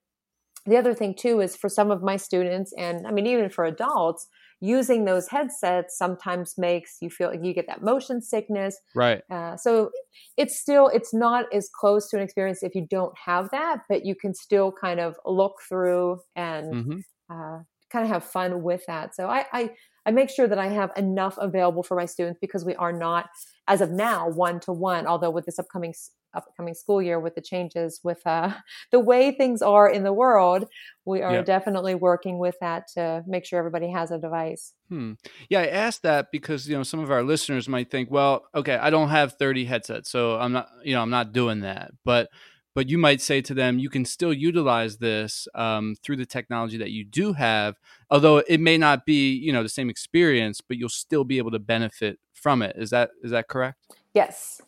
the 0.66 0.76
other 0.76 0.94
thing 0.94 1.14
too 1.14 1.40
is 1.40 1.56
for 1.56 1.68
some 1.68 1.90
of 1.90 2.02
my 2.02 2.16
students, 2.16 2.72
and 2.76 3.06
I 3.06 3.10
mean, 3.12 3.26
even 3.26 3.48
for 3.50 3.64
adults, 3.64 4.28
using 4.60 5.04
those 5.04 5.28
headsets 5.28 5.98
sometimes 5.98 6.54
makes 6.56 6.96
you 7.00 7.10
feel 7.10 7.28
like 7.28 7.40
you 7.42 7.52
get 7.52 7.66
that 7.66 7.82
motion 7.82 8.22
sickness. 8.22 8.78
Right. 8.94 9.20
Uh, 9.30 9.56
so 9.56 9.90
it's 10.36 10.58
still, 10.58 10.88
it's 10.88 11.12
not 11.12 11.44
as 11.52 11.68
close 11.68 12.08
to 12.10 12.16
an 12.16 12.22
experience 12.22 12.62
if 12.62 12.74
you 12.74 12.86
don't 12.88 13.12
have 13.24 13.50
that, 13.50 13.80
but 13.88 14.06
you 14.06 14.14
can 14.14 14.34
still 14.34 14.72
kind 14.72 14.98
of 14.98 15.14
look 15.26 15.56
through 15.68 16.20
and 16.34 16.74
mm-hmm. 16.74 16.98
uh, 17.30 17.58
kind 17.96 18.04
of 18.04 18.12
have 18.12 18.24
fun 18.24 18.62
with 18.62 18.84
that. 18.86 19.14
So 19.14 19.26
I, 19.26 19.46
I, 19.52 19.70
I 20.04 20.10
make 20.10 20.28
sure 20.28 20.46
that 20.46 20.58
I 20.58 20.68
have 20.68 20.92
enough 20.96 21.38
available 21.38 21.82
for 21.82 21.96
my 21.96 22.04
students 22.04 22.38
because 22.40 22.64
we 22.64 22.74
are 22.76 22.92
not, 22.92 23.26
as 23.66 23.80
of 23.80 23.90
now, 23.90 24.28
one 24.28 24.60
to 24.60 24.72
one. 24.72 25.06
Although 25.06 25.30
with 25.30 25.46
this 25.46 25.58
upcoming 25.58 25.94
upcoming 26.34 26.74
school 26.74 27.00
year, 27.00 27.18
with 27.18 27.34
the 27.34 27.40
changes 27.40 28.00
with 28.04 28.20
uh, 28.26 28.52
the 28.92 29.00
way 29.00 29.32
things 29.32 29.62
are 29.62 29.88
in 29.88 30.04
the 30.04 30.12
world, 30.12 30.66
we 31.06 31.22
are 31.22 31.42
definitely 31.42 31.94
working 31.94 32.38
with 32.38 32.56
that 32.60 32.88
to 32.94 33.24
make 33.26 33.46
sure 33.46 33.58
everybody 33.58 33.90
has 33.90 34.10
a 34.10 34.18
device. 34.18 34.74
Hmm. 34.90 35.12
Yeah, 35.48 35.60
I 35.60 35.68
asked 35.68 36.02
that 36.02 36.30
because 36.30 36.68
you 36.68 36.76
know 36.76 36.82
some 36.82 37.00
of 37.00 37.10
our 37.10 37.22
listeners 37.22 37.66
might 37.66 37.90
think, 37.90 38.10
well, 38.10 38.44
okay, 38.54 38.76
I 38.76 38.90
don't 38.90 39.08
have 39.08 39.38
thirty 39.38 39.64
headsets, 39.64 40.10
so 40.10 40.36
I'm 40.38 40.52
not, 40.52 40.68
you 40.84 40.94
know, 40.94 41.00
I'm 41.00 41.10
not 41.10 41.32
doing 41.32 41.60
that, 41.60 41.92
but 42.04 42.28
but 42.76 42.90
you 42.90 42.98
might 42.98 43.22
say 43.22 43.40
to 43.40 43.54
them 43.54 43.78
you 43.78 43.88
can 43.88 44.04
still 44.04 44.32
utilize 44.32 44.98
this 44.98 45.48
um, 45.54 45.96
through 46.02 46.16
the 46.16 46.26
technology 46.26 46.76
that 46.76 46.90
you 46.90 47.04
do 47.04 47.32
have 47.32 47.74
although 48.10 48.38
it 48.46 48.60
may 48.60 48.76
not 48.78 49.04
be 49.04 49.32
you 49.32 49.52
know 49.52 49.62
the 49.62 49.68
same 49.68 49.90
experience 49.90 50.60
but 50.60 50.76
you'll 50.76 50.88
still 50.88 51.24
be 51.24 51.38
able 51.38 51.50
to 51.50 51.58
benefit 51.58 52.18
from 52.34 52.62
it. 52.62 52.76
Is 52.78 52.90
that 52.90 53.10
is 53.22 53.32
that 53.32 53.48
correct? 53.48 53.78
Yes 54.14 54.60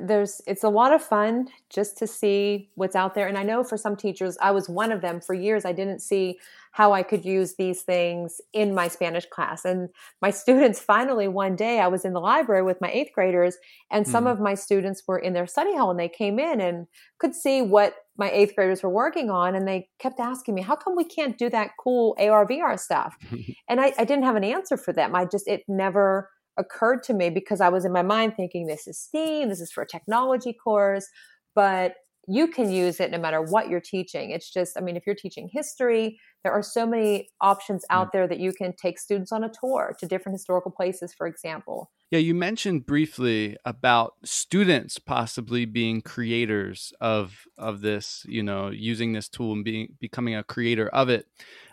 there's 0.00 0.42
it's 0.46 0.64
a 0.64 0.68
lot 0.68 0.92
of 0.92 1.02
fun 1.02 1.48
just 1.70 1.96
to 1.98 2.06
see 2.06 2.68
what's 2.74 2.96
out 2.96 3.14
there. 3.14 3.26
And 3.26 3.38
i 3.38 3.42
know 3.42 3.64
for 3.64 3.76
some 3.76 3.96
teachers 3.96 4.36
i 4.40 4.50
was 4.50 4.68
one 4.68 4.92
of 4.92 5.00
them 5.00 5.20
for 5.20 5.34
years. 5.34 5.64
I 5.64 5.72
didn't 5.72 6.00
see 6.00 6.38
how 6.72 6.92
i 6.92 7.02
could 7.02 7.24
use 7.24 7.54
these 7.56 7.82
things 7.82 8.40
in 8.52 8.74
my 8.74 8.88
spanish 8.88 9.26
class. 9.26 9.64
And 9.64 9.88
my 10.20 10.30
students 10.30 10.80
finally 10.80 11.28
one 11.28 11.56
day 11.56 11.80
i 11.80 11.88
was 11.88 12.04
in 12.04 12.12
the 12.12 12.20
library 12.20 12.62
with 12.62 12.80
my 12.80 12.90
eighth 12.90 13.12
graders 13.14 13.56
and 13.90 14.06
some 14.06 14.24
mm. 14.24 14.32
of 14.32 14.40
my 14.40 14.54
students 14.54 15.02
were 15.06 15.18
in 15.18 15.32
their 15.32 15.46
study 15.46 15.74
hall 15.74 15.90
and 15.90 16.00
they 16.00 16.08
came 16.08 16.38
in 16.38 16.60
and 16.60 16.86
could 17.18 17.34
see 17.34 17.62
what 17.62 17.94
my 18.18 18.30
eighth 18.30 18.54
graders 18.56 18.82
were 18.82 18.90
working 18.90 19.30
on 19.30 19.54
and 19.54 19.66
they 19.66 19.88
kept 19.98 20.20
asking 20.20 20.54
me 20.54 20.60
how 20.60 20.76
come 20.76 20.96
we 20.96 21.04
can't 21.04 21.38
do 21.38 21.48
that 21.48 21.70
cool 21.78 22.14
ar 22.18 22.46
vr 22.46 22.78
stuff? 22.78 23.16
And 23.70 23.82
I, 23.82 23.92
I 23.98 24.04
didn't 24.04 24.24
have 24.24 24.36
an 24.36 24.44
answer 24.44 24.78
for 24.78 24.94
them. 24.94 25.14
I 25.14 25.26
just 25.26 25.46
it 25.46 25.62
never 25.68 26.30
occurred 26.58 27.02
to 27.04 27.14
me 27.14 27.30
because 27.30 27.60
I 27.60 27.68
was 27.68 27.84
in 27.84 27.92
my 27.92 28.02
mind 28.02 28.34
thinking 28.36 28.66
this 28.66 28.86
is 28.86 28.98
STEAM, 28.98 29.48
this 29.48 29.60
is 29.60 29.72
for 29.72 29.82
a 29.82 29.86
technology 29.86 30.52
course, 30.52 31.06
but 31.54 31.94
you 32.30 32.46
can 32.46 32.70
use 32.70 33.00
it 33.00 33.10
no 33.10 33.18
matter 33.18 33.40
what 33.40 33.70
you're 33.70 33.80
teaching. 33.80 34.30
It's 34.30 34.52
just, 34.52 34.76
I 34.76 34.82
mean, 34.82 34.96
if 34.96 35.06
you're 35.06 35.14
teaching 35.14 35.48
history, 35.50 36.20
there 36.44 36.52
are 36.52 36.62
so 36.62 36.86
many 36.86 37.30
options 37.40 37.84
hmm. 37.88 37.96
out 37.96 38.12
there 38.12 38.28
that 38.28 38.38
you 38.38 38.52
can 38.52 38.74
take 38.76 38.98
students 38.98 39.32
on 39.32 39.44
a 39.44 39.48
tour 39.48 39.96
to 39.98 40.06
different 40.06 40.34
historical 40.34 40.70
places, 40.70 41.14
for 41.14 41.26
example. 41.26 41.90
Yeah, 42.10 42.20
you 42.20 42.34
mentioned 42.34 42.86
briefly 42.86 43.56
about 43.64 44.14
students 44.24 44.98
possibly 44.98 45.64
being 45.64 46.00
creators 46.00 46.92
of 47.00 47.44
of 47.58 47.82
this, 47.82 48.24
you 48.26 48.42
know, 48.42 48.68
using 48.70 49.12
this 49.12 49.28
tool 49.28 49.52
and 49.52 49.64
being 49.64 49.94
becoming 50.00 50.34
a 50.34 50.42
creator 50.42 50.88
of 50.88 51.10
it. 51.10 51.26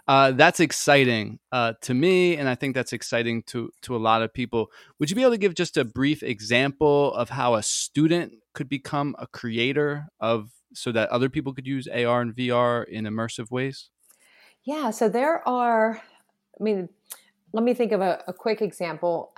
Uh, 0.07 0.31
that's 0.31 0.59
exciting 0.59 1.39
uh, 1.51 1.73
to 1.81 1.93
me, 1.93 2.37
and 2.37 2.47
I 2.47 2.55
think 2.55 2.75
that's 2.75 2.93
exciting 2.93 3.41
to 3.43 3.71
to 3.81 3.95
a 3.95 3.97
lot 3.97 4.21
of 4.21 4.33
people. 4.33 4.67
Would 4.99 5.09
you 5.09 5.15
be 5.15 5.23
able 5.23 5.31
to 5.31 5.37
give 5.37 5.55
just 5.55 5.77
a 5.77 5.85
brief 5.85 6.21
example 6.21 7.13
of 7.15 7.29
how 7.29 7.55
a 7.55 7.63
student 7.63 8.33
could 8.53 8.69
become 8.69 9.15
a 9.17 9.25
creator 9.25 10.07
of 10.19 10.51
so 10.73 10.91
that 10.91 11.09
other 11.09 11.29
people 11.29 11.53
could 11.53 11.65
use 11.65 11.87
AR 11.87 12.21
and 12.21 12.35
VR 12.35 12.87
in 12.87 13.05
immersive 13.05 13.49
ways? 13.49 13.89
Yeah, 14.63 14.91
so 14.91 15.09
there 15.09 15.47
are. 15.47 16.01
I 16.59 16.63
mean, 16.63 16.89
let 17.51 17.63
me 17.63 17.73
think 17.73 17.91
of 17.91 18.01
a, 18.01 18.23
a 18.27 18.33
quick 18.33 18.61
example. 18.61 19.33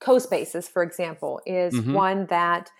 CoSpaces, 0.00 0.68
for 0.68 0.82
example, 0.82 1.40
is 1.46 1.74
mm-hmm. 1.74 1.94
one 1.94 2.26
that 2.26 2.70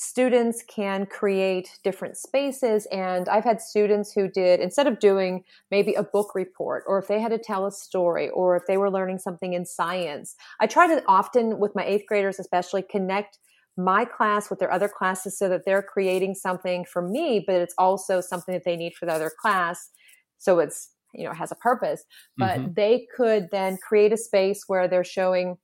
students 0.00 0.62
can 0.68 1.06
create 1.06 1.80
different 1.82 2.16
spaces. 2.16 2.86
And 2.92 3.28
I've 3.28 3.42
had 3.42 3.60
students 3.60 4.12
who 4.12 4.28
did, 4.28 4.60
instead 4.60 4.86
of 4.86 5.00
doing 5.00 5.42
maybe 5.72 5.94
a 5.94 6.04
book 6.04 6.36
report, 6.36 6.84
or 6.86 7.00
if 7.00 7.08
they 7.08 7.20
had 7.20 7.32
to 7.32 7.38
tell 7.38 7.66
a 7.66 7.72
story, 7.72 8.30
or 8.30 8.54
if 8.54 8.62
they 8.68 8.76
were 8.76 8.92
learning 8.92 9.18
something 9.18 9.54
in 9.54 9.66
science, 9.66 10.36
I 10.60 10.68
try 10.68 10.86
to 10.86 11.02
often, 11.08 11.58
with 11.58 11.74
my 11.74 11.84
eighth 11.84 12.06
graders 12.06 12.38
especially, 12.38 12.82
connect 12.82 13.38
my 13.76 14.04
class 14.04 14.48
with 14.48 14.60
their 14.60 14.70
other 14.70 14.88
classes 14.88 15.36
so 15.36 15.48
that 15.48 15.64
they're 15.66 15.82
creating 15.82 16.36
something 16.36 16.84
for 16.84 17.02
me, 17.02 17.42
but 17.44 17.56
it's 17.56 17.74
also 17.76 18.20
something 18.20 18.54
that 18.54 18.64
they 18.64 18.76
need 18.76 18.94
for 18.94 19.04
the 19.04 19.12
other 19.12 19.32
class. 19.42 19.90
So 20.38 20.60
it's, 20.60 20.90
you 21.12 21.24
know, 21.24 21.32
has 21.32 21.50
a 21.50 21.56
purpose. 21.56 22.04
But 22.36 22.60
mm-hmm. 22.60 22.72
they 22.76 23.08
could 23.16 23.48
then 23.50 23.78
create 23.78 24.12
a 24.12 24.16
space 24.16 24.62
where 24.68 24.86
they're 24.86 25.02
showing 25.02 25.58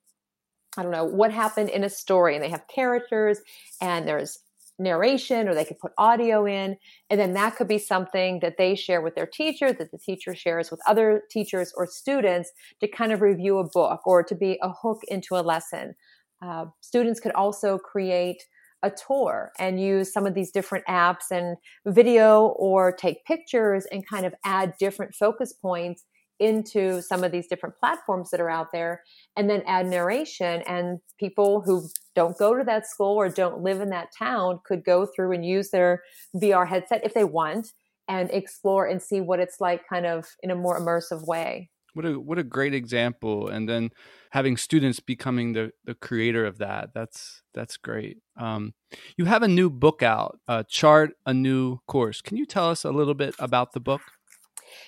I 0.77 0.83
don't 0.83 0.93
know 0.93 1.05
what 1.05 1.33
happened 1.33 1.71
in 1.71 1.85
a 1.85 1.91
story, 1.91 2.35
and 2.35 2.43
they 2.43 2.51
have 2.51 2.67
characters, 2.69 3.41
and 3.81 4.09
there's 4.09 4.41
narration 4.79 5.49
or 5.49 5.55
they 5.55 5.65
could 5.65 5.79
put 5.79 5.93
audio 5.99 6.45
in 6.47 6.77
and 7.09 7.21
then 7.21 7.33
that 7.33 7.55
could 7.55 7.69
be 7.69 7.79
something 7.79 8.41
that 8.41 8.57
they 8.59 8.75
share 8.75 9.01
with 9.01 9.15
their 9.15 9.27
teacher 9.27 9.73
that 9.73 9.91
the 9.93 9.99
teacher 9.99 10.35
shares 10.35 10.71
with 10.71 10.81
other 10.87 11.23
teachers 11.31 11.73
or 11.77 11.87
students 11.87 12.51
to 12.81 12.89
kind 12.89 13.13
of 13.13 13.21
review 13.21 13.59
a 13.59 13.69
book 13.69 14.05
or 14.05 14.23
to 14.23 14.35
be 14.35 14.59
a 14.63 14.73
hook 14.73 15.01
into 15.07 15.37
a 15.37 15.43
lesson. 15.43 15.95
Uh, 16.43 16.67
students 16.81 17.21
could 17.21 17.33
also 17.33 17.79
create 17.79 18.43
a 18.83 18.91
tour 18.91 19.53
and 19.59 19.81
use 19.81 20.13
some 20.13 20.27
of 20.27 20.35
these 20.35 20.51
different 20.51 20.85
apps 20.87 21.31
and 21.31 21.57
video 21.87 22.49
or 22.59 22.93
take 22.93 23.25
pictures 23.25 23.87
and 23.93 24.07
kind 24.07 24.27
of 24.27 24.35
add 24.45 24.75
different 24.79 25.15
focus 25.15 25.53
points 25.53 26.05
into 26.41 27.01
some 27.01 27.23
of 27.23 27.33
these 27.33 27.47
different 27.47 27.77
platforms 27.79 28.31
that 28.31 28.41
are 28.41 28.51
out 28.51 28.73
there 28.73 29.03
and 29.37 29.49
then 29.49 29.63
add 29.67 29.87
narration 29.87 30.63
and 30.67 30.99
people 31.19 31.61
who 31.61 31.89
don't 32.15 32.37
go 32.39 32.57
to 32.57 32.65
that 32.65 32.87
school 32.87 33.15
or 33.17 33.29
don't 33.29 33.63
live 33.63 33.81
in 33.81 33.91
that 33.91 34.09
town 34.17 34.59
could 34.65 34.85
go 34.85 35.07
through 35.07 35.33
and 35.33 35.45
use 35.45 35.71
their 35.71 36.03
VR 36.37 36.67
headset 36.67 37.05
if 37.05 37.15
they 37.15 37.25
want 37.25 37.69
and 38.09 38.31
explore 38.31 38.87
and 38.87 39.01
see 39.01 39.21
what 39.21 39.41
it's 39.41 39.61
like 39.61 39.83
kind 39.89 40.07
of 40.07 40.27
in 40.43 40.51
a 40.51 40.57
more 40.57 40.79
immersive 40.79 41.27
way. 41.27 41.71
What 41.95 42.05
a 42.05 42.19
what 42.19 42.39
a 42.39 42.43
great 42.43 42.75
example 42.75 43.49
and 43.49 43.69
then 43.69 43.91
having 44.31 44.57
students 44.57 44.99
becoming 44.99 45.53
the 45.53 45.71
the 45.85 45.95
creator 45.95 46.45
of 46.45 46.59
that. 46.59 46.91
That's 46.93 47.43
that's 47.55 47.77
great. 47.77 48.19
Um, 48.37 48.75
you 49.17 49.27
have 49.27 49.45
a 49.45 49.49
new 49.49 49.71
book 49.71 50.03
out, 50.03 50.41
uh, 50.49 50.65
Chart 50.69 51.13
a 51.25 51.33
New 51.33 51.79
Course. 51.87 52.21
Can 52.21 52.37
you 52.37 52.47
tell 52.47 52.69
us 52.69 52.85
a 52.85 52.91
little 52.91 53.15
bit 53.15 53.37
about 53.39 53.73
the 53.73 53.81
book? 53.81 54.01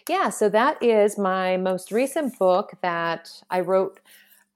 Yeah, 0.08 0.30
so 0.30 0.48
that 0.48 0.82
is 0.82 1.18
my 1.18 1.56
most 1.56 1.92
recent 1.92 2.38
book 2.38 2.72
that 2.82 3.30
I 3.50 3.60
wrote 3.60 4.00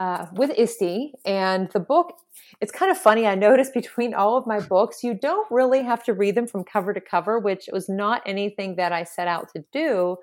uh, 0.00 0.26
with 0.32 0.50
ISTE. 0.58 1.14
And 1.24 1.70
the 1.72 1.80
book, 1.80 2.14
it's 2.60 2.72
kind 2.72 2.90
of 2.90 2.98
funny. 2.98 3.26
I 3.26 3.34
noticed 3.34 3.74
between 3.82 4.14
all 4.14 4.36
of 4.36 4.46
my 4.46 4.60
books, 4.60 5.04
you 5.04 5.14
don't 5.14 5.50
really 5.50 5.82
have 5.82 6.02
to 6.04 6.14
read 6.14 6.34
them 6.34 6.46
from 6.46 6.64
cover 6.64 6.92
to 6.92 7.00
cover, 7.00 7.38
which 7.38 7.68
was 7.72 7.88
not 7.88 8.22
anything 8.26 8.76
that 8.76 8.92
I 8.92 9.04
set 9.04 9.28
out 9.28 9.50
to 9.54 9.64
do. 9.72 10.16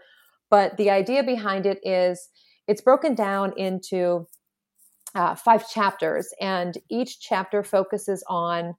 But 0.50 0.78
the 0.78 0.90
idea 0.90 1.24
behind 1.24 1.66
it 1.66 1.80
is 1.84 2.30
it's 2.68 2.82
broken 2.82 3.16
down 3.16 3.54
into 3.58 4.28
uh, 5.16 5.36
five 5.36 5.70
chapters, 5.70 6.34
and 6.40 6.78
each 6.90 7.20
chapter 7.20 7.64
focuses 7.64 8.24
on 8.28 8.76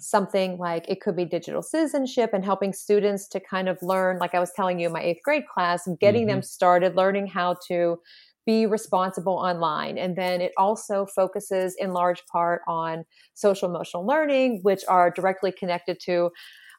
something 0.00 0.58
like 0.58 0.88
it 0.88 1.00
could 1.00 1.16
be 1.16 1.24
digital 1.24 1.62
citizenship 1.62 2.30
and 2.32 2.44
helping 2.44 2.72
students 2.72 3.28
to 3.28 3.40
kind 3.40 3.68
of 3.68 3.78
learn, 3.82 4.18
like 4.18 4.34
I 4.34 4.40
was 4.40 4.52
telling 4.52 4.80
you 4.80 4.86
in 4.86 4.92
my 4.92 5.02
eighth 5.02 5.22
grade 5.24 5.44
class, 5.52 5.86
getting 6.00 6.22
mm-hmm. 6.22 6.36
them 6.36 6.42
started 6.42 6.96
learning 6.96 7.28
how 7.28 7.56
to 7.68 7.98
be 8.46 8.66
responsible 8.66 9.34
online. 9.34 9.98
And 9.98 10.16
then 10.16 10.40
it 10.40 10.52
also 10.56 11.06
focuses 11.06 11.76
in 11.78 11.92
large 11.92 12.24
part 12.26 12.62
on 12.66 13.04
social 13.34 13.68
emotional 13.68 14.06
learning, 14.06 14.60
which 14.62 14.82
are 14.88 15.10
directly 15.10 15.52
connected 15.52 15.98
to. 16.06 16.30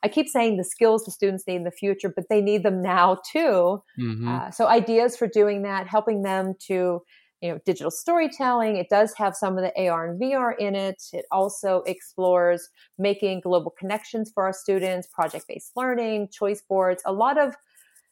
I 0.04 0.08
keep 0.08 0.28
saying 0.28 0.58
the 0.58 0.64
skills 0.64 1.06
the 1.06 1.12
students 1.12 1.46
need 1.48 1.58
in 1.58 1.64
the 1.64 1.72
future, 1.72 2.12
but 2.14 2.26
they 2.30 2.42
need 2.42 2.64
them 2.64 2.82
now 2.82 3.20
too. 3.32 3.84
Mm-hmm. 4.00 4.28
Uh, 4.28 4.52
so, 4.52 4.68
ideas 4.68 5.16
for 5.16 5.28
doing 5.28 5.62
that, 5.62 5.88
helping 5.88 6.24
them 6.24 6.56
to 6.68 7.04
you 7.41 7.51
know 7.51 7.60
digital 7.65 7.91
storytelling. 7.91 8.77
It 8.77 8.89
does 8.89 9.13
have 9.17 9.36
some 9.36 9.58
of 9.58 9.63
the 9.63 9.89
ar 9.89 10.12
and 10.12 10.21
vr 10.21 10.54
in 10.60 10.75
it. 10.75 11.01
It 11.13 11.25
also 11.32 11.84
explores 11.86 12.69
making 12.97 13.41
global 13.41 13.71
connections 13.71 14.32
for 14.34 14.43
our 14.43 14.54
students 14.54 15.08
project 15.08 15.45
based 15.47 15.71
learning 15.75 16.30
choice 16.32 16.62
boards. 16.62 17.01
A 17.06 17.12
lot 17.12 17.38
of 17.38 17.56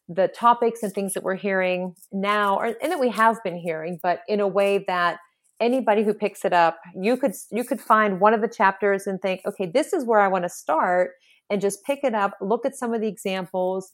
the 0.09 0.27
topics 0.27 0.81
and 0.81 0.91
things 0.91 1.13
that 1.13 1.23
we're 1.23 1.35
hearing 1.35 1.95
now 2.11 2.59
and 2.59 2.75
that 2.91 2.99
we 2.99 3.09
have 3.09 3.41
been 3.43 3.55
hearing 3.55 3.99
but 4.01 4.21
in 4.27 4.39
a 4.39 4.47
way 4.47 4.83
that 4.87 5.19
anybody 5.59 6.03
who 6.03 6.13
picks 6.15 6.43
it 6.43 6.51
up 6.51 6.79
you 6.99 7.15
could 7.15 7.33
you 7.51 7.63
could 7.63 7.79
find 7.79 8.19
one 8.19 8.33
of 8.33 8.41
the 8.41 8.47
chapters 8.47 9.05
and 9.05 9.21
think 9.21 9.39
okay 9.45 9.67
this 9.67 9.93
is 9.93 10.03
where 10.03 10.19
i 10.19 10.27
want 10.27 10.43
to 10.43 10.49
start 10.49 11.11
and 11.51 11.61
just 11.61 11.83
pick 11.83 11.99
it 12.03 12.15
up 12.15 12.35
look 12.41 12.65
at 12.65 12.75
some 12.75 12.91
of 12.91 13.01
the 13.01 13.07
examples 13.07 13.91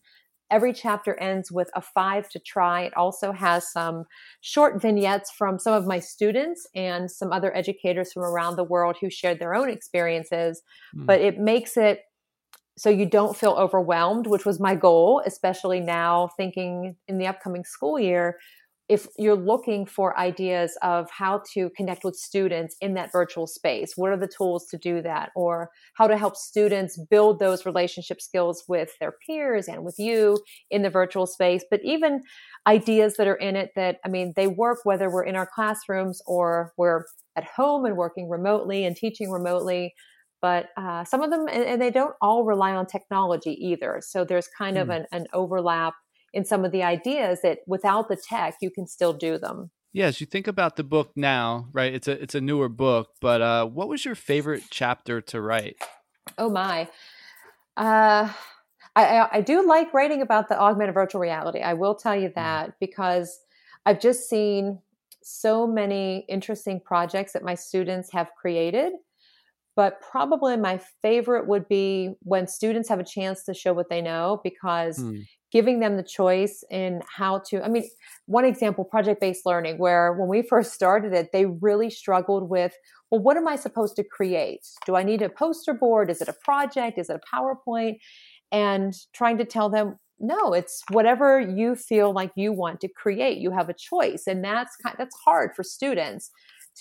Every 0.51 0.73
chapter 0.73 1.15
ends 1.19 1.51
with 1.51 1.69
a 1.75 1.81
five 1.81 2.29
to 2.29 2.39
try. 2.39 2.81
It 2.83 2.95
also 2.95 3.31
has 3.31 3.71
some 3.71 4.05
short 4.41 4.81
vignettes 4.81 5.31
from 5.31 5.57
some 5.57 5.73
of 5.73 5.87
my 5.87 5.99
students 5.99 6.67
and 6.75 7.09
some 7.09 7.31
other 7.31 7.55
educators 7.55 8.13
from 8.13 8.23
around 8.23 8.55
the 8.55 8.63
world 8.63 8.97
who 9.01 9.09
shared 9.09 9.39
their 9.39 9.55
own 9.55 9.69
experiences. 9.69 10.61
Mm. 10.95 11.05
But 11.05 11.21
it 11.21 11.39
makes 11.39 11.77
it 11.77 12.01
so 12.77 12.89
you 12.89 13.05
don't 13.05 13.37
feel 13.37 13.51
overwhelmed, 13.51 14.27
which 14.27 14.45
was 14.45 14.59
my 14.59 14.75
goal, 14.75 15.21
especially 15.25 15.79
now 15.79 16.29
thinking 16.35 16.95
in 17.07 17.17
the 17.17 17.27
upcoming 17.27 17.63
school 17.63 17.97
year 17.97 18.37
if 18.87 19.07
you're 19.17 19.35
looking 19.35 19.85
for 19.85 20.17
ideas 20.17 20.77
of 20.83 21.09
how 21.09 21.41
to 21.53 21.71
connect 21.75 22.03
with 22.03 22.15
students 22.15 22.75
in 22.81 22.93
that 22.93 23.11
virtual 23.11 23.47
space, 23.47 23.93
what 23.95 24.11
are 24.11 24.17
the 24.17 24.27
tools 24.27 24.67
to 24.67 24.77
do 24.77 25.01
that? 25.01 25.31
Or 25.35 25.71
how 25.95 26.07
to 26.07 26.17
help 26.17 26.35
students 26.35 26.99
build 27.09 27.39
those 27.39 27.65
relationship 27.65 28.21
skills 28.21 28.63
with 28.67 28.91
their 28.99 29.13
peers 29.25 29.67
and 29.67 29.83
with 29.83 29.95
you 29.97 30.37
in 30.69 30.83
the 30.83 30.91
virtual 30.91 31.25
space. 31.25 31.65
But 31.69 31.81
even 31.83 32.21
ideas 32.67 33.15
that 33.17 33.27
are 33.27 33.35
in 33.35 33.55
it 33.55 33.71
that, 33.75 33.97
I 34.05 34.09
mean, 34.09 34.33
they 34.35 34.47
work 34.47 34.79
whether 34.83 35.09
we're 35.09 35.25
in 35.25 35.35
our 35.35 35.49
classrooms 35.51 36.21
or 36.27 36.71
we're 36.77 37.05
at 37.35 37.45
home 37.45 37.85
and 37.85 37.97
working 37.97 38.29
remotely 38.29 38.85
and 38.85 38.95
teaching 38.95 39.31
remotely. 39.31 39.95
But 40.43 40.67
uh, 40.77 41.05
some 41.05 41.23
of 41.23 41.31
them, 41.31 41.47
and, 41.51 41.63
and, 41.63 41.81
they 41.81 41.89
don't 41.89 42.13
all 42.21 42.43
rely 42.43 42.73
on 42.73 42.85
technology 42.85 43.57
either. 43.59 43.99
So 44.05 44.23
there's 44.23 44.47
kind 44.47 44.77
mm. 44.77 44.81
of 44.81 44.87
hmm. 44.87 44.91
an, 44.91 45.05
an 45.11 45.25
overlap 45.33 45.95
in 46.35 46.43
some 46.43 46.65
of 46.65 46.71
the 46.71 46.83
ideas 46.83 47.39
that 47.41 47.59
without 47.65 48.09
the 48.09 48.17
tech 48.17 48.55
you 48.61 48.69
can 48.69 48.85
still 48.85 49.13
do 49.13 49.39
them. 49.39 49.71
Yes 49.93 50.19
you 50.19 50.27
think 50.27 50.47
about 50.47 50.75
the 50.75 50.83
book 50.83 51.11
now 51.15 51.69
right 51.71 51.93
it's 51.93 52.07
a 52.07 52.21
it's 52.21 52.35
a 52.35 52.41
newer 52.41 52.69
book 52.69 53.07
but 53.21 53.41
uh, 53.41 53.65
what 53.65 53.87
was 53.87 54.05
your 54.05 54.15
favorite 54.15 54.63
chapter 54.69 55.21
to 55.21 55.41
write? 55.41 55.77
Oh 56.37 56.49
my. 56.49 56.89
Uh, 57.77 58.31
I, 58.97 59.27
I 59.31 59.41
do 59.41 59.67
like 59.67 59.93
writing 59.93 60.21
about 60.21 60.47
the 60.47 60.59
augmented 60.59 60.93
virtual 60.93 61.19
reality 61.19 61.59
i 61.59 61.73
will 61.73 61.95
tell 61.95 62.15
you 62.15 62.29
mm. 62.29 62.35
that 62.35 62.75
because 62.79 63.39
i've 63.85 63.99
just 63.99 64.29
seen 64.29 64.79
so 65.21 65.67
many 65.67 66.25
interesting 66.29 66.79
projects 66.79 67.33
that 67.33 67.43
my 67.43 67.55
students 67.55 68.09
have 68.13 68.29
created 68.39 68.93
but 69.75 69.99
probably 69.99 70.55
my 70.55 70.79
favorite 71.01 71.45
would 71.45 71.67
be 71.67 72.11
when 72.21 72.47
students 72.47 72.87
have 72.87 73.01
a 73.01 73.03
chance 73.03 73.43
to 73.43 73.53
show 73.53 73.73
what 73.73 73.89
they 73.89 74.01
know 74.01 74.39
because 74.45 74.99
mm 74.99 75.25
giving 75.55 75.79
them 75.79 75.95
the 75.95 76.03
choice 76.03 76.65
in 76.69 77.01
how 77.07 77.39
to 77.39 77.63
i 77.63 77.69
mean 77.69 77.89
one 78.25 78.43
example 78.43 78.83
project 78.83 79.21
based 79.21 79.45
learning 79.45 79.77
where 79.77 80.11
when 80.11 80.27
we 80.27 80.41
first 80.41 80.73
started 80.73 81.13
it 81.13 81.29
they 81.31 81.45
really 81.45 81.89
struggled 81.89 82.49
with 82.49 82.73
well 83.09 83.21
what 83.21 83.37
am 83.37 83.47
i 83.47 83.55
supposed 83.55 83.95
to 83.95 84.03
create? 84.03 84.67
Do 84.85 84.97
i 84.97 85.03
need 85.03 85.21
a 85.21 85.29
poster 85.29 85.73
board? 85.73 86.09
Is 86.09 86.21
it 86.21 86.27
a 86.27 86.33
project? 86.33 86.97
Is 86.97 87.09
it 87.09 87.21
a 87.21 87.35
powerpoint? 87.35 87.99
And 88.51 88.93
trying 89.13 89.37
to 89.37 89.45
tell 89.45 89.69
them 89.69 89.97
no 90.19 90.53
it's 90.53 90.83
whatever 90.89 91.39
you 91.39 91.75
feel 91.75 92.11
like 92.11 92.31
you 92.35 92.51
want 92.51 92.81
to 92.81 92.89
create. 92.89 93.37
You 93.37 93.51
have 93.51 93.69
a 93.69 93.73
choice. 93.73 94.23
And 94.27 94.43
that's 94.43 94.75
kind 94.83 94.95
that's 94.97 95.15
hard 95.23 95.51
for 95.55 95.63
students 95.63 96.31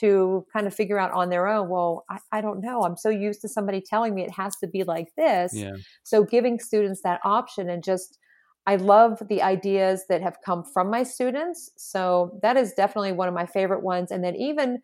to 0.00 0.44
kind 0.52 0.66
of 0.66 0.74
figure 0.74 0.98
out 0.98 1.12
on 1.12 1.30
their 1.30 1.46
own 1.46 1.68
well 1.68 2.04
I, 2.10 2.18
I, 2.32 2.40
don't 2.40 2.60
know. 2.60 2.82
I'm 2.82 2.96
so 2.96 3.10
used 3.10 3.40
to 3.42 3.48
somebody 3.48 3.80
telling 3.80 4.12
me 4.16 4.22
it 4.22 4.32
has 4.32 4.56
to 4.56 4.66
be 4.66 4.82
like 4.82 5.10
this. 5.16 5.54
Yeah. 5.54 5.76
so 6.02 6.24
giving 6.24 6.58
students 6.58 7.02
that 7.02 7.20
option 7.22 7.70
and 7.70 7.84
just 7.84 8.18
I 8.66 8.76
love 8.76 9.20
the 9.28 9.42
ideas 9.42 10.04
that 10.08 10.22
have 10.22 10.38
come 10.44 10.64
from 10.64 10.90
my 10.90 11.02
students. 11.02 11.70
So 11.76 12.38
that 12.42 12.56
is 12.56 12.72
definitely 12.72 13.12
one 13.12 13.28
of 13.28 13.34
my 13.34 13.46
favorite 13.46 13.82
ones. 13.82 14.10
And 14.10 14.24
then 14.24 14.36
even 14.36 14.78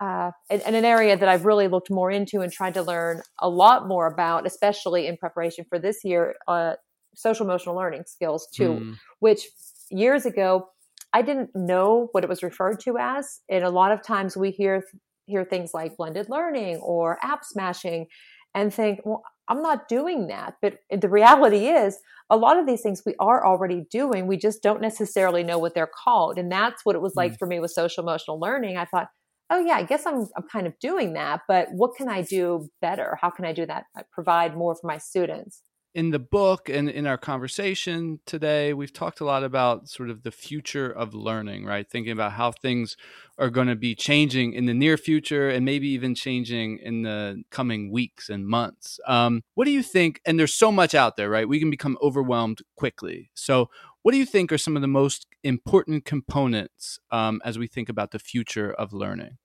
uh, 0.00 0.30
in, 0.48 0.60
in, 0.60 0.74
an 0.74 0.84
area 0.84 1.16
that 1.16 1.28
I've 1.28 1.44
really 1.44 1.68
looked 1.68 1.90
more 1.90 2.10
into 2.10 2.40
and 2.40 2.50
tried 2.50 2.74
to 2.74 2.82
learn 2.82 3.22
a 3.38 3.48
lot 3.48 3.86
more 3.86 4.06
about, 4.06 4.46
especially 4.46 5.06
in 5.06 5.16
preparation 5.16 5.66
for 5.68 5.78
this 5.78 6.04
year, 6.04 6.36
uh, 6.48 6.74
social 7.14 7.44
emotional 7.44 7.74
learning 7.74 8.04
skills 8.06 8.48
too, 8.54 8.70
mm. 8.70 8.96
which 9.18 9.48
years 9.90 10.24
ago 10.24 10.68
I 11.12 11.22
didn't 11.22 11.50
know 11.54 12.08
what 12.12 12.24
it 12.24 12.30
was 12.30 12.42
referred 12.42 12.80
to 12.80 12.96
as. 12.98 13.40
And 13.50 13.64
a 13.64 13.70
lot 13.70 13.92
of 13.92 14.02
times 14.02 14.36
we 14.36 14.50
hear 14.52 14.84
hear 15.26 15.44
things 15.44 15.72
like 15.72 15.96
blended 15.96 16.28
learning 16.28 16.76
or 16.78 17.18
app 17.22 17.44
smashing, 17.44 18.06
and 18.54 18.74
think, 18.74 19.00
well, 19.04 19.22
I'm 19.50 19.62
not 19.62 19.88
doing 19.88 20.28
that. 20.28 20.54
But 20.62 20.78
the 20.90 21.08
reality 21.08 21.66
is, 21.66 21.98
a 22.30 22.36
lot 22.36 22.58
of 22.58 22.66
these 22.66 22.80
things 22.80 23.02
we 23.04 23.16
are 23.18 23.44
already 23.44 23.84
doing. 23.90 24.28
We 24.28 24.36
just 24.36 24.62
don't 24.62 24.80
necessarily 24.80 25.42
know 25.42 25.58
what 25.58 25.74
they're 25.74 25.90
called. 26.04 26.38
And 26.38 26.50
that's 26.50 26.84
what 26.84 26.94
it 26.94 27.02
was 27.02 27.16
like 27.16 27.32
mm. 27.32 27.38
for 27.38 27.46
me 27.46 27.58
with 27.58 27.72
social 27.72 28.04
emotional 28.04 28.38
learning. 28.38 28.76
I 28.76 28.84
thought, 28.84 29.08
oh 29.50 29.58
yeah, 29.58 29.74
I 29.74 29.82
guess 29.82 30.06
I'm 30.06 30.28
I'm 30.36 30.44
kind 30.50 30.66
of 30.66 30.78
doing 30.80 31.14
that, 31.14 31.40
but 31.48 31.68
what 31.72 31.96
can 31.96 32.08
I 32.08 32.22
do 32.22 32.68
better? 32.80 33.18
How 33.20 33.30
can 33.30 33.44
I 33.44 33.52
do 33.52 33.66
that? 33.66 33.84
I 33.96 34.02
provide 34.12 34.56
more 34.56 34.76
for 34.76 34.86
my 34.86 34.98
students 34.98 35.62
in 35.94 36.10
the 36.10 36.18
book 36.18 36.68
and 36.68 36.88
in 36.88 37.06
our 37.06 37.18
conversation 37.18 38.20
today, 38.24 38.72
we've 38.72 38.92
talked 38.92 39.20
a 39.20 39.24
lot 39.24 39.42
about 39.42 39.88
sort 39.88 40.08
of 40.08 40.22
the 40.22 40.30
future 40.30 40.88
of 40.90 41.14
learning, 41.14 41.64
right? 41.64 41.88
Thinking 41.88 42.12
about 42.12 42.32
how 42.32 42.52
things 42.52 42.96
are 43.38 43.50
going 43.50 43.66
to 43.66 43.74
be 43.74 43.94
changing 43.94 44.52
in 44.52 44.66
the 44.66 44.74
near 44.74 44.96
future 44.96 45.48
and 45.48 45.64
maybe 45.64 45.88
even 45.88 46.14
changing 46.14 46.78
in 46.78 47.02
the 47.02 47.42
coming 47.50 47.90
weeks 47.90 48.28
and 48.28 48.46
months. 48.46 49.00
Um, 49.06 49.42
what 49.54 49.64
do 49.64 49.72
you 49.72 49.82
think? 49.82 50.20
And 50.24 50.38
there's 50.38 50.54
so 50.54 50.70
much 50.70 50.94
out 50.94 51.16
there, 51.16 51.28
right? 51.28 51.48
We 51.48 51.58
can 51.58 51.70
become 51.70 51.98
overwhelmed 52.00 52.60
quickly. 52.76 53.30
So, 53.34 53.68
what 54.02 54.12
do 54.12 54.18
you 54.18 54.24
think 54.24 54.50
are 54.50 54.58
some 54.58 54.76
of 54.76 54.82
the 54.82 54.88
most 54.88 55.26
important 55.44 56.06
components 56.06 56.98
um, 57.10 57.42
as 57.44 57.58
we 57.58 57.66
think 57.66 57.90
about 57.90 58.12
the 58.12 58.18
future 58.18 58.72
of 58.72 58.94
learning? 58.94 59.36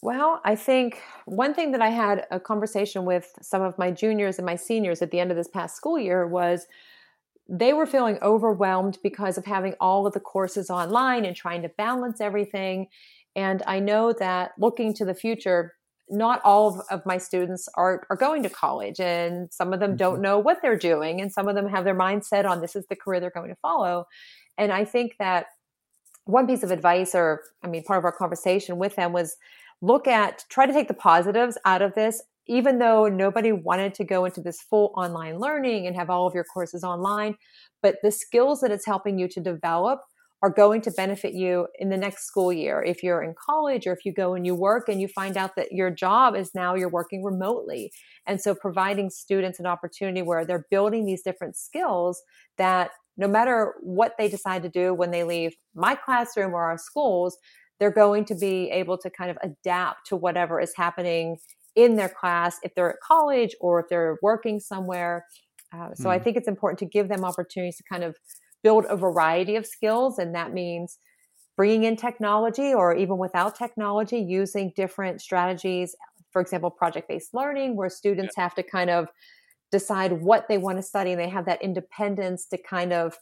Well, 0.00 0.40
I 0.44 0.54
think 0.54 1.00
one 1.24 1.54
thing 1.54 1.72
that 1.72 1.82
I 1.82 1.88
had 1.88 2.26
a 2.30 2.38
conversation 2.38 3.04
with 3.04 3.32
some 3.42 3.62
of 3.62 3.76
my 3.78 3.90
juniors 3.90 4.38
and 4.38 4.46
my 4.46 4.54
seniors 4.54 5.02
at 5.02 5.10
the 5.10 5.18
end 5.18 5.32
of 5.32 5.36
this 5.36 5.48
past 5.48 5.74
school 5.74 5.98
year 5.98 6.26
was 6.26 6.66
they 7.48 7.72
were 7.72 7.86
feeling 7.86 8.18
overwhelmed 8.22 8.98
because 9.02 9.38
of 9.38 9.44
having 9.44 9.74
all 9.80 10.06
of 10.06 10.12
the 10.12 10.20
courses 10.20 10.70
online 10.70 11.24
and 11.24 11.34
trying 11.34 11.62
to 11.62 11.68
balance 11.70 12.20
everything. 12.20 12.86
And 13.34 13.62
I 13.66 13.80
know 13.80 14.12
that 14.12 14.52
looking 14.58 14.94
to 14.94 15.04
the 15.04 15.14
future, 15.14 15.74
not 16.08 16.40
all 16.44 16.84
of, 16.90 17.04
my 17.04 17.18
students 17.18 17.68
are, 17.74 18.06
are 18.08 18.16
going 18.16 18.42
to 18.44 18.50
college, 18.50 19.00
and 19.00 19.52
some 19.52 19.72
of 19.72 19.80
them 19.80 19.90
mm-hmm. 19.90 19.98
don't 19.98 20.22
know 20.22 20.38
what 20.38 20.62
they're 20.62 20.78
doing, 20.78 21.20
and 21.20 21.32
some 21.32 21.48
of 21.48 21.54
them 21.54 21.68
have 21.68 21.84
their 21.84 21.94
mindset 21.94 22.48
on 22.48 22.60
this 22.60 22.76
is 22.76 22.86
the 22.86 22.96
career 22.96 23.20
they're 23.20 23.30
going 23.30 23.50
to 23.50 23.56
follow. 23.60 24.06
And 24.56 24.72
I 24.72 24.84
think 24.84 25.16
that 25.18 25.46
one 26.24 26.46
piece 26.46 26.62
of 26.62 26.70
advice, 26.70 27.14
or 27.14 27.42
I 27.62 27.68
mean, 27.68 27.82
part 27.82 27.98
of 27.98 28.04
our 28.04 28.12
conversation 28.12 28.78
with 28.78 28.96
them 28.96 29.12
was 29.12 29.36
look 29.80 30.06
at, 30.06 30.44
try 30.48 30.66
to 30.66 30.72
take 30.72 30.88
the 30.88 30.94
positives 30.94 31.58
out 31.64 31.82
of 31.82 31.94
this 31.94 32.22
even 32.48 32.78
though 32.78 33.08
nobody 33.08 33.52
wanted 33.52 33.94
to 33.94 34.04
go 34.04 34.24
into 34.24 34.40
this 34.40 34.60
full 34.62 34.92
online 34.96 35.38
learning 35.38 35.86
and 35.86 35.94
have 35.94 36.10
all 36.10 36.26
of 36.26 36.34
your 36.34 36.44
courses 36.44 36.82
online, 36.82 37.36
but 37.82 37.96
the 38.02 38.10
skills 38.10 38.60
that 38.60 38.70
it's 38.70 38.86
helping 38.86 39.18
you 39.18 39.28
to 39.28 39.40
develop 39.40 40.00
are 40.40 40.50
going 40.50 40.80
to 40.80 40.90
benefit 40.92 41.34
you 41.34 41.66
in 41.78 41.90
the 41.90 41.96
next 41.96 42.24
school 42.24 42.52
year. 42.52 42.82
If 42.82 43.02
you're 43.02 43.22
in 43.22 43.34
college 43.44 43.86
or 43.86 43.92
if 43.92 44.04
you 44.04 44.14
go 44.14 44.34
and 44.34 44.46
you 44.46 44.54
work 44.54 44.88
and 44.88 45.00
you 45.00 45.08
find 45.08 45.36
out 45.36 45.56
that 45.56 45.72
your 45.72 45.90
job 45.90 46.36
is 46.36 46.52
now 46.54 46.74
you're 46.74 46.88
working 46.88 47.24
remotely. 47.24 47.90
And 48.24 48.40
so 48.40 48.54
providing 48.54 49.10
students 49.10 49.58
an 49.58 49.66
opportunity 49.66 50.22
where 50.22 50.44
they're 50.44 50.66
building 50.70 51.06
these 51.06 51.22
different 51.22 51.56
skills 51.56 52.22
that 52.56 52.90
no 53.16 53.26
matter 53.26 53.74
what 53.80 54.14
they 54.16 54.28
decide 54.28 54.62
to 54.62 54.68
do 54.68 54.94
when 54.94 55.10
they 55.10 55.24
leave 55.24 55.54
my 55.74 55.96
classroom 55.96 56.54
or 56.54 56.62
our 56.62 56.78
schools, 56.78 57.36
they're 57.78 57.90
going 57.90 58.24
to 58.26 58.34
be 58.34 58.70
able 58.70 58.98
to 58.98 59.10
kind 59.10 59.30
of 59.30 59.38
adapt 59.42 60.06
to 60.08 60.16
whatever 60.16 60.60
is 60.60 60.72
happening 60.76 61.36
in 61.76 61.96
their 61.96 62.08
class 62.08 62.58
if 62.62 62.74
they're 62.74 62.90
at 62.90 63.00
college 63.00 63.54
or 63.60 63.80
if 63.80 63.88
they're 63.88 64.18
working 64.22 64.58
somewhere. 64.58 65.26
Uh, 65.72 65.94
so 65.94 66.04
mm. 66.04 66.10
I 66.10 66.18
hmm. 66.18 66.24
think 66.24 66.36
it's 66.36 66.48
important 66.48 66.78
to 66.80 66.86
give 66.86 67.08
them 67.08 67.24
opportunities 67.24 67.76
to 67.76 67.84
kind 67.90 68.02
of 68.02 68.16
build 68.62 68.86
a 68.88 68.96
variety 68.96 69.54
of 69.56 69.66
skills. 69.66 70.18
And 70.18 70.34
that 70.34 70.52
means 70.52 70.98
bringing 71.56 71.84
in 71.84 71.96
technology 71.96 72.72
or 72.74 72.94
even 72.96 73.18
without 73.18 73.54
technology, 73.54 74.18
using 74.18 74.72
different 74.76 75.20
strategies. 75.20 75.94
For 76.32 76.40
example, 76.40 76.70
project 76.70 77.08
based 77.08 77.34
learning, 77.34 77.76
where 77.76 77.90
students 77.90 78.34
yeah. 78.36 78.44
have 78.44 78.54
to 78.56 78.62
kind 78.62 78.90
of 78.90 79.08
decide 79.70 80.12
what 80.12 80.48
they 80.48 80.58
want 80.58 80.78
to 80.78 80.82
study 80.82 81.12
and 81.12 81.20
they 81.20 81.28
have 81.28 81.44
that 81.44 81.62
independence 81.62 82.46
to 82.46 82.58
kind 82.58 82.92
of 82.92 83.16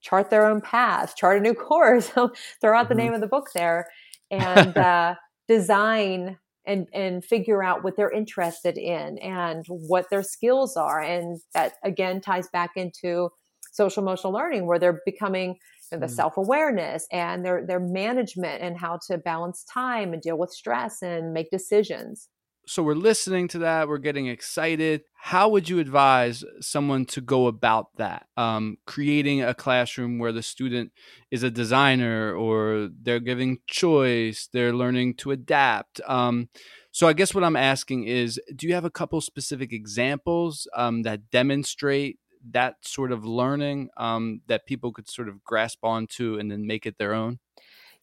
chart 0.00 0.30
their 0.30 0.46
own 0.46 0.60
path, 0.60 1.16
chart 1.16 1.38
a 1.38 1.40
new 1.40 1.54
course, 1.68 2.08
throw 2.08 2.24
out 2.24 2.32
mm-hmm. 2.62 2.88
the 2.88 2.94
name 2.94 3.14
of 3.14 3.20
the 3.20 3.26
book 3.26 3.50
there, 3.54 3.86
and 4.30 4.76
uh, 4.76 5.14
design 5.48 6.38
and 6.66 6.86
and 6.92 7.24
figure 7.24 7.62
out 7.62 7.82
what 7.82 7.96
they're 7.96 8.10
interested 8.10 8.76
in 8.76 9.18
and 9.18 9.64
what 9.68 10.06
their 10.10 10.22
skills 10.22 10.76
are 10.76 11.00
and 11.00 11.40
that 11.54 11.72
again 11.82 12.20
ties 12.20 12.48
back 12.52 12.72
into 12.76 13.30
social 13.72 14.02
emotional 14.02 14.32
learning 14.32 14.66
where 14.66 14.78
they're 14.78 15.00
becoming 15.04 15.56
you 15.90 15.98
know, 15.98 16.06
the 16.06 16.12
mm. 16.12 16.16
self-awareness 16.16 17.06
and 17.10 17.44
their 17.44 17.66
their 17.66 17.80
management 17.80 18.62
and 18.62 18.78
how 18.78 18.98
to 19.08 19.18
balance 19.18 19.64
time 19.64 20.12
and 20.12 20.22
deal 20.22 20.36
with 20.36 20.50
stress 20.50 21.02
and 21.02 21.32
make 21.32 21.50
decisions 21.50 22.28
so 22.66 22.82
we're 22.82 22.94
listening 22.94 23.48
to 23.48 23.58
that 23.60 23.88
we're 23.88 23.98
getting 23.98 24.26
excited. 24.26 25.02
How 25.14 25.48
would 25.48 25.68
you 25.68 25.78
advise 25.78 26.44
someone 26.60 27.04
to 27.06 27.20
go 27.20 27.46
about 27.46 27.88
that? 27.96 28.26
Um, 28.36 28.78
creating 28.86 29.42
a 29.42 29.54
classroom 29.54 30.18
where 30.18 30.32
the 30.32 30.42
student 30.42 30.92
is 31.30 31.42
a 31.42 31.50
designer 31.50 32.34
or 32.34 32.88
they're 33.02 33.20
giving 33.20 33.58
choice 33.66 34.48
they're 34.52 34.72
learning 34.72 35.14
to 35.14 35.30
adapt 35.30 36.00
um, 36.06 36.48
so 36.90 37.06
i 37.06 37.12
guess 37.12 37.34
what 37.34 37.44
i'm 37.44 37.56
asking 37.56 38.04
is 38.04 38.40
do 38.56 38.66
you 38.66 38.74
have 38.74 38.84
a 38.84 38.90
couple 38.90 39.20
specific 39.20 39.72
examples 39.72 40.66
um, 40.74 41.02
that 41.02 41.30
demonstrate 41.30 42.18
that 42.52 42.76
sort 42.82 43.12
of 43.12 43.24
learning 43.24 43.90
um, 43.96 44.40
that 44.46 44.66
people 44.66 44.92
could 44.92 45.08
sort 45.08 45.28
of 45.28 45.44
grasp 45.44 45.84
onto 45.84 46.38
and 46.38 46.50
then 46.50 46.66
make 46.66 46.86
it 46.86 46.96
their 46.96 47.12
own? 47.12 47.38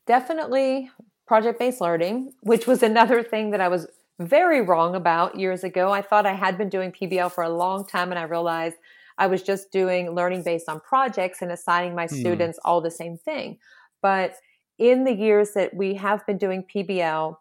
Definitely 0.06 0.92
project 1.28 1.60
based 1.60 1.82
learning 1.82 2.32
which 2.42 2.66
was 2.66 2.82
another 2.82 3.22
thing 3.22 3.52
that 3.52 3.60
i 3.60 3.68
was 3.68 3.86
very 4.20 4.62
wrong 4.62 4.96
about 4.96 5.40
years 5.40 5.64
ago. 5.64 5.92
I 5.92 6.02
thought 6.02 6.26
I 6.26 6.34
had 6.34 6.58
been 6.58 6.70
doing 6.70 6.92
PBL 6.92 7.32
for 7.32 7.44
a 7.44 7.50
long 7.50 7.86
time 7.86 8.12
and 8.12 8.20
I 8.20 8.24
realized 8.24 8.76
I 9.18 9.28
was 9.28 9.42
just 9.44 9.72
doing 9.72 10.12
learning 10.12 10.44
based 10.44 10.70
on 10.70 10.80
projects 10.80 11.42
and 11.42 11.52
assigning 11.52 11.96
my 11.96 12.08
hmm. 12.08 12.16
students 12.16 12.60
all 12.64 12.82
the 12.82 12.92
same 12.92 13.18
thing. 13.18 13.58
But 14.02 14.36
in 14.78 15.04
the 15.04 15.14
years 15.14 15.52
that 15.54 15.76
we 15.76 15.96
have 15.96 16.26
been 16.26 16.38
doing 16.38 16.64
PBL, 16.64 17.36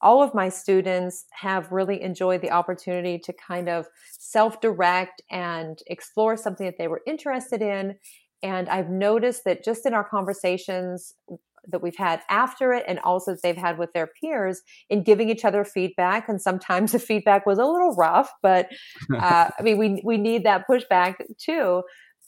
all 0.00 0.22
of 0.22 0.34
my 0.34 0.48
students 0.48 1.24
have 1.32 1.72
really 1.72 2.02
enjoyed 2.02 2.42
the 2.42 2.50
opportunity 2.50 3.18
to 3.18 3.32
kind 3.32 3.68
of 3.68 3.86
self 4.18 4.60
direct 4.60 5.22
and 5.30 5.78
explore 5.86 6.36
something 6.36 6.66
that 6.66 6.78
they 6.78 6.88
were 6.88 7.02
interested 7.06 7.62
in. 7.62 7.96
And 8.42 8.68
I've 8.68 8.90
noticed 8.90 9.44
that 9.44 9.64
just 9.64 9.86
in 9.86 9.94
our 9.94 10.04
conversations 10.04 11.14
that 11.70 11.82
we've 11.82 11.96
had 11.96 12.20
after 12.28 12.72
it 12.72 12.84
and 12.86 12.98
also 13.00 13.32
that 13.32 13.42
they've 13.42 13.56
had 13.56 13.78
with 13.78 13.92
their 13.92 14.08
peers 14.20 14.62
in 14.90 15.02
giving 15.02 15.28
each 15.28 15.44
other 15.44 15.64
feedback. 15.64 16.28
And 16.28 16.40
sometimes 16.40 16.92
the 16.96 16.98
feedback 16.98 17.46
was 17.46 17.58
a 17.58 17.64
little 17.64 17.94
rough 17.94 18.30
but 18.42 18.68
uh, 19.14 19.50
i 19.58 19.62
mean 19.62 19.78
we, 19.78 20.00
we 20.04 20.16
need 20.16 20.44
that 20.44 20.64
pushback 20.68 21.16
too. 21.38 21.82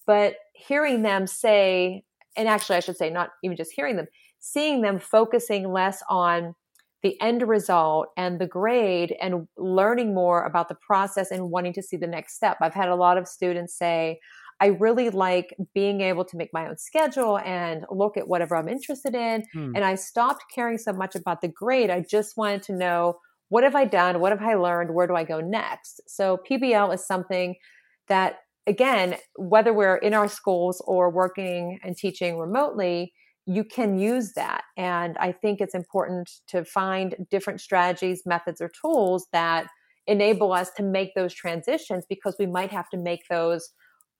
But 0.07 0.37
hearing 0.55 1.03
them 1.03 1.27
say 1.27 2.03
and 2.37 2.49
actually 2.49 2.77
i 2.77 2.81
should 2.81 2.97
say 2.97 3.11
not 3.11 3.31
even 3.43 3.57
just 3.57 3.73
hearing 3.75 3.97
them 3.97 4.07
seeing 4.41 4.83
them 4.83 4.99
focusing 4.99 5.71
less 5.73 6.03
on 6.09 6.55
the 7.03 7.21
end 7.21 7.47
result 7.47 8.09
and 8.17 8.41
the 8.41 8.47
grade 8.47 9.15
and 9.21 9.47
learning 9.57 10.15
more 10.15 10.45
about 10.45 10.69
the 10.69 10.75
process 10.75 11.31
and 11.31 11.51
wanting 11.51 11.73
to 11.73 11.83
see 11.83 11.97
the 11.97 12.07
next 12.07 12.35
step. 12.35 12.57
I've 12.61 12.75
had 12.75 12.89
a 12.89 12.97
lot 12.97 13.19
of 13.19 13.29
students 13.29 13.77
say 13.77 14.19
I 14.61 14.67
really 14.67 15.11
like 15.11 15.55
being 15.75 16.01
able 16.01 16.25
to 16.25 16.37
make 16.37 16.53
my 16.53 16.69
own 16.69 16.77
schedule 16.79 17.39
and 17.39 17.85
look 17.91 18.17
at 18.17 18.27
whatever 18.27 18.57
I'm 18.57 18.69
interested 18.69 19.15
in. 19.15 19.45
Hmm. 19.53 19.73
And 19.75 19.85
I 19.85 19.95
stopped 19.95 20.45
caring 20.53 20.79
so 20.79 20.93
much 20.93 21.15
about 21.15 21.41
the 21.41 21.49
grade. 21.49 21.91
I 21.91 22.01
just 22.01 22.37
wanted 22.37 22.63
to 22.65 22.73
know 22.73 23.19
what 23.51 23.65
have 23.65 23.75
I 23.75 23.85
done? 23.85 24.21
What 24.21 24.33
have 24.33 24.43
I 24.43 24.55
learned? 24.55 24.95
Where 24.95 25.07
do 25.07 25.15
I 25.15 25.25
go 25.25 25.41
next? 25.41 26.01
So 26.07 26.39
PBL 26.49 26.93
is 26.95 27.07
something 27.07 27.55
that, 28.09 28.41
again, 28.67 29.17
whether 29.37 29.73
we're 29.73 29.97
in 29.97 30.13
our 30.13 30.29
schools 30.29 30.83
or 30.87 31.11
working 31.11 31.79
and 31.83 31.97
teaching 31.97 32.39
remotely, 32.39 33.13
you 33.47 33.65
can 33.65 33.99
use 33.99 34.35
that. 34.35 34.65
And 34.77 35.17
I 35.19 35.33
think 35.33 35.61
it's 35.61 35.75
important 35.75 36.31
to 36.49 36.65
find 36.65 37.27
different 37.31 37.63
strategies, 37.63 38.23
methods, 38.27 38.61
or 38.61 38.69
tools 38.69 39.27
that 39.33 39.69
enable 40.07 40.53
us 40.53 40.71
to 40.73 40.83
make 40.83 41.15
those 41.15 41.33
transitions 41.33 42.05
because 42.09 42.37
we 42.39 42.47
might 42.47 42.71
have 42.71 42.91
to 42.91 42.99
make 42.99 43.23
those 43.31 43.71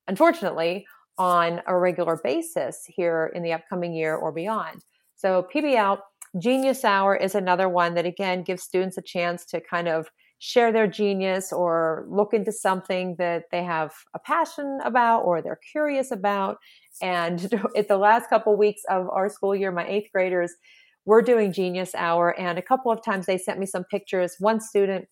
unfortunately, 0.09 0.85
on 1.17 1.61
a 1.67 1.77
regular 1.77 2.19
basis 2.21 2.83
here 2.87 3.31
in 3.33 3.43
the 3.43 3.53
upcoming 3.53 3.93
year 3.93 4.15
or 4.15 4.31
beyond. 4.31 4.83
So, 5.15 5.47
PBL 5.53 5.99
Genius 6.39 6.83
Hour 6.83 7.15
is 7.15 7.35
another 7.35 7.69
one 7.69 7.93
that, 7.95 8.05
again, 8.05 8.43
gives 8.43 8.63
students 8.63 8.97
a 8.97 9.01
chance 9.01 9.45
to 9.45 9.61
kind 9.61 9.87
of 9.87 10.07
share 10.39 10.71
their 10.71 10.87
genius 10.87 11.51
or 11.51 12.05
look 12.09 12.33
into 12.33 12.51
something 12.51 13.15
that 13.17 13.43
they 13.51 13.63
have 13.63 13.93
a 14.13 14.19
passion 14.19 14.79
about 14.83 15.21
or 15.21 15.41
they're 15.41 15.59
curious 15.71 16.11
about. 16.11 16.57
And 17.01 17.53
at 17.75 17.87
the 17.87 17.97
last 17.97 18.29
couple 18.29 18.55
weeks 18.57 18.81
of 18.89 19.09
our 19.09 19.29
school 19.29 19.55
year, 19.55 19.71
my 19.71 19.87
eighth 19.87 20.09
graders 20.13 20.53
were 21.05 21.21
doing 21.21 21.51
Genius 21.51 21.95
Hour, 21.95 22.39
and 22.39 22.57
a 22.57 22.61
couple 22.61 22.91
of 22.91 23.03
times 23.03 23.25
they 23.25 23.37
sent 23.37 23.59
me 23.59 23.65
some 23.65 23.83
pictures. 23.85 24.35
One 24.39 24.61
student 24.61 25.07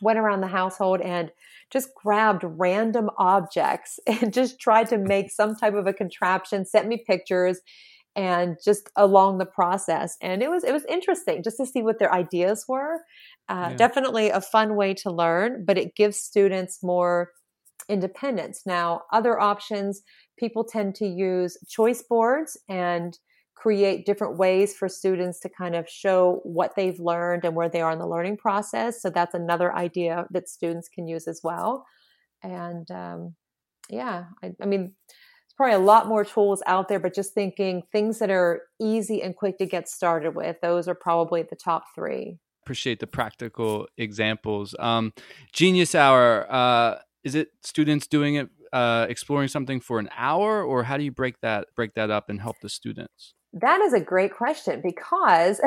went 0.00 0.18
around 0.18 0.40
the 0.40 0.46
household 0.46 1.00
and 1.00 1.30
just 1.70 1.94
grabbed 1.94 2.44
random 2.44 3.10
objects 3.18 3.98
and 4.06 4.32
just 4.32 4.58
tried 4.60 4.88
to 4.88 4.98
make 4.98 5.30
some 5.30 5.56
type 5.56 5.74
of 5.74 5.86
a 5.86 5.92
contraption, 5.92 6.64
sent 6.64 6.88
me 6.88 7.02
pictures 7.06 7.60
and 8.14 8.56
just 8.64 8.88
along 8.96 9.38
the 9.38 9.46
process. 9.46 10.16
And 10.22 10.42
it 10.42 10.50
was 10.50 10.64
it 10.64 10.72
was 10.72 10.84
interesting 10.86 11.42
just 11.42 11.58
to 11.58 11.66
see 11.66 11.82
what 11.82 11.98
their 11.98 12.12
ideas 12.12 12.64
were. 12.66 13.02
Uh, 13.48 13.68
yeah. 13.70 13.76
definitely 13.76 14.30
a 14.30 14.40
fun 14.40 14.74
way 14.74 14.92
to 14.92 15.08
learn 15.08 15.64
but 15.64 15.78
it 15.78 15.94
gives 15.94 16.16
students 16.16 16.82
more 16.82 17.30
independence. 17.88 18.62
Now 18.66 19.02
other 19.12 19.38
options 19.38 20.02
people 20.38 20.64
tend 20.64 20.94
to 20.96 21.06
use 21.06 21.56
choice 21.68 22.02
boards 22.02 22.58
and 22.68 23.16
create 23.66 24.06
different 24.06 24.38
ways 24.38 24.76
for 24.76 24.88
students 24.88 25.40
to 25.40 25.48
kind 25.48 25.74
of 25.74 25.88
show 25.88 26.40
what 26.44 26.76
they've 26.76 27.00
learned 27.00 27.44
and 27.44 27.56
where 27.56 27.68
they 27.68 27.80
are 27.80 27.90
in 27.90 27.98
the 27.98 28.06
learning 28.06 28.36
process. 28.36 29.02
So 29.02 29.10
that's 29.10 29.34
another 29.34 29.74
idea 29.74 30.24
that 30.30 30.48
students 30.48 30.88
can 30.88 31.08
use 31.08 31.26
as 31.26 31.40
well. 31.42 31.84
And 32.44 32.88
um, 32.92 33.34
yeah, 33.90 34.26
I, 34.40 34.52
I 34.62 34.66
mean, 34.66 34.94
it's 35.08 35.54
probably 35.56 35.74
a 35.74 35.80
lot 35.80 36.06
more 36.06 36.24
tools 36.24 36.62
out 36.68 36.86
there, 36.86 37.00
but 37.00 37.12
just 37.12 37.34
thinking 37.34 37.82
things 37.90 38.20
that 38.20 38.30
are 38.30 38.62
easy 38.80 39.20
and 39.20 39.34
quick 39.34 39.58
to 39.58 39.66
get 39.66 39.88
started 39.88 40.36
with, 40.36 40.60
those 40.62 40.86
are 40.86 40.94
probably 40.94 41.42
the 41.42 41.56
top 41.56 41.86
three. 41.92 42.38
Appreciate 42.62 43.00
the 43.00 43.08
practical 43.08 43.88
examples. 43.98 44.76
Um, 44.78 45.12
Genius 45.52 45.96
Hour, 45.96 46.46
uh, 46.48 46.98
is 47.24 47.34
it 47.34 47.48
students 47.64 48.06
doing 48.06 48.36
it 48.36 48.48
uh, 48.72 49.06
exploring 49.08 49.48
something 49.48 49.80
for 49.80 49.98
an 49.98 50.08
hour, 50.16 50.62
or 50.62 50.84
how 50.84 50.96
do 50.96 51.02
you 51.02 51.10
break 51.10 51.40
that 51.40 51.66
break 51.74 51.94
that 51.94 52.10
up 52.10 52.28
and 52.28 52.40
help 52.40 52.60
the 52.60 52.68
students? 52.68 53.34
That 53.52 53.80
is 53.80 53.94
a 53.94 54.00
great 54.00 54.34
question 54.34 54.80
because 54.82 55.60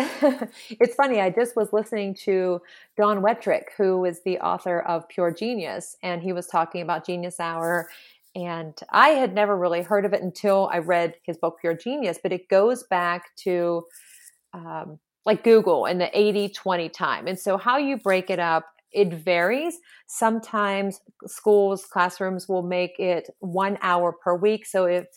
it's 0.70 0.96
funny. 0.96 1.22
I 1.22 1.30
just 1.30 1.56
was 1.56 1.74
listening 1.74 2.14
to 2.26 2.62
Don 2.98 3.22
Wettrick, 3.22 3.70
who 3.78 4.06
is 4.06 4.22
the 4.24 4.38
author 4.40 4.82
of 4.82 5.08
Pure 5.10 5.32
Genius, 5.32 5.98
and 6.04 6.22
he 6.22 6.34
was 6.34 6.48
talking 6.48 6.82
about 6.82 7.06
Genius 7.06 7.40
Hour. 7.40 7.90
And 8.36 8.78
I 8.92 9.10
had 9.10 9.34
never 9.34 9.58
really 9.58 9.82
heard 9.82 10.06
of 10.06 10.14
it 10.14 10.22
until 10.22 10.70
I 10.72 10.78
read 10.78 11.16
his 11.24 11.38
book, 11.38 11.58
Pure 11.60 11.78
Genius, 11.78 12.20
but 12.22 12.32
it 12.32 12.48
goes 12.48 12.84
back 12.84 13.36
to 13.38 13.84
um, 14.54 15.00
like 15.26 15.44
Google 15.44 15.86
and 15.86 16.00
the 16.00 16.18
80 16.18 16.50
20 16.50 16.90
time. 16.90 17.28
And 17.28 17.40
so, 17.40 17.58
how 17.58 17.78
you 17.78 17.98
break 17.98 18.30
it 18.30 18.40
up, 18.40 18.66
it 18.92 19.14
varies. 19.14 19.80
Sometimes 20.08 21.02
schools, 21.26 21.86
classrooms 21.86 22.48
will 22.48 22.64
make 22.64 23.00
it 23.00 23.30
one 23.40 23.78
hour 23.82 24.12
per 24.14 24.36
week. 24.36 24.66
So, 24.66 24.86
if 24.86 25.08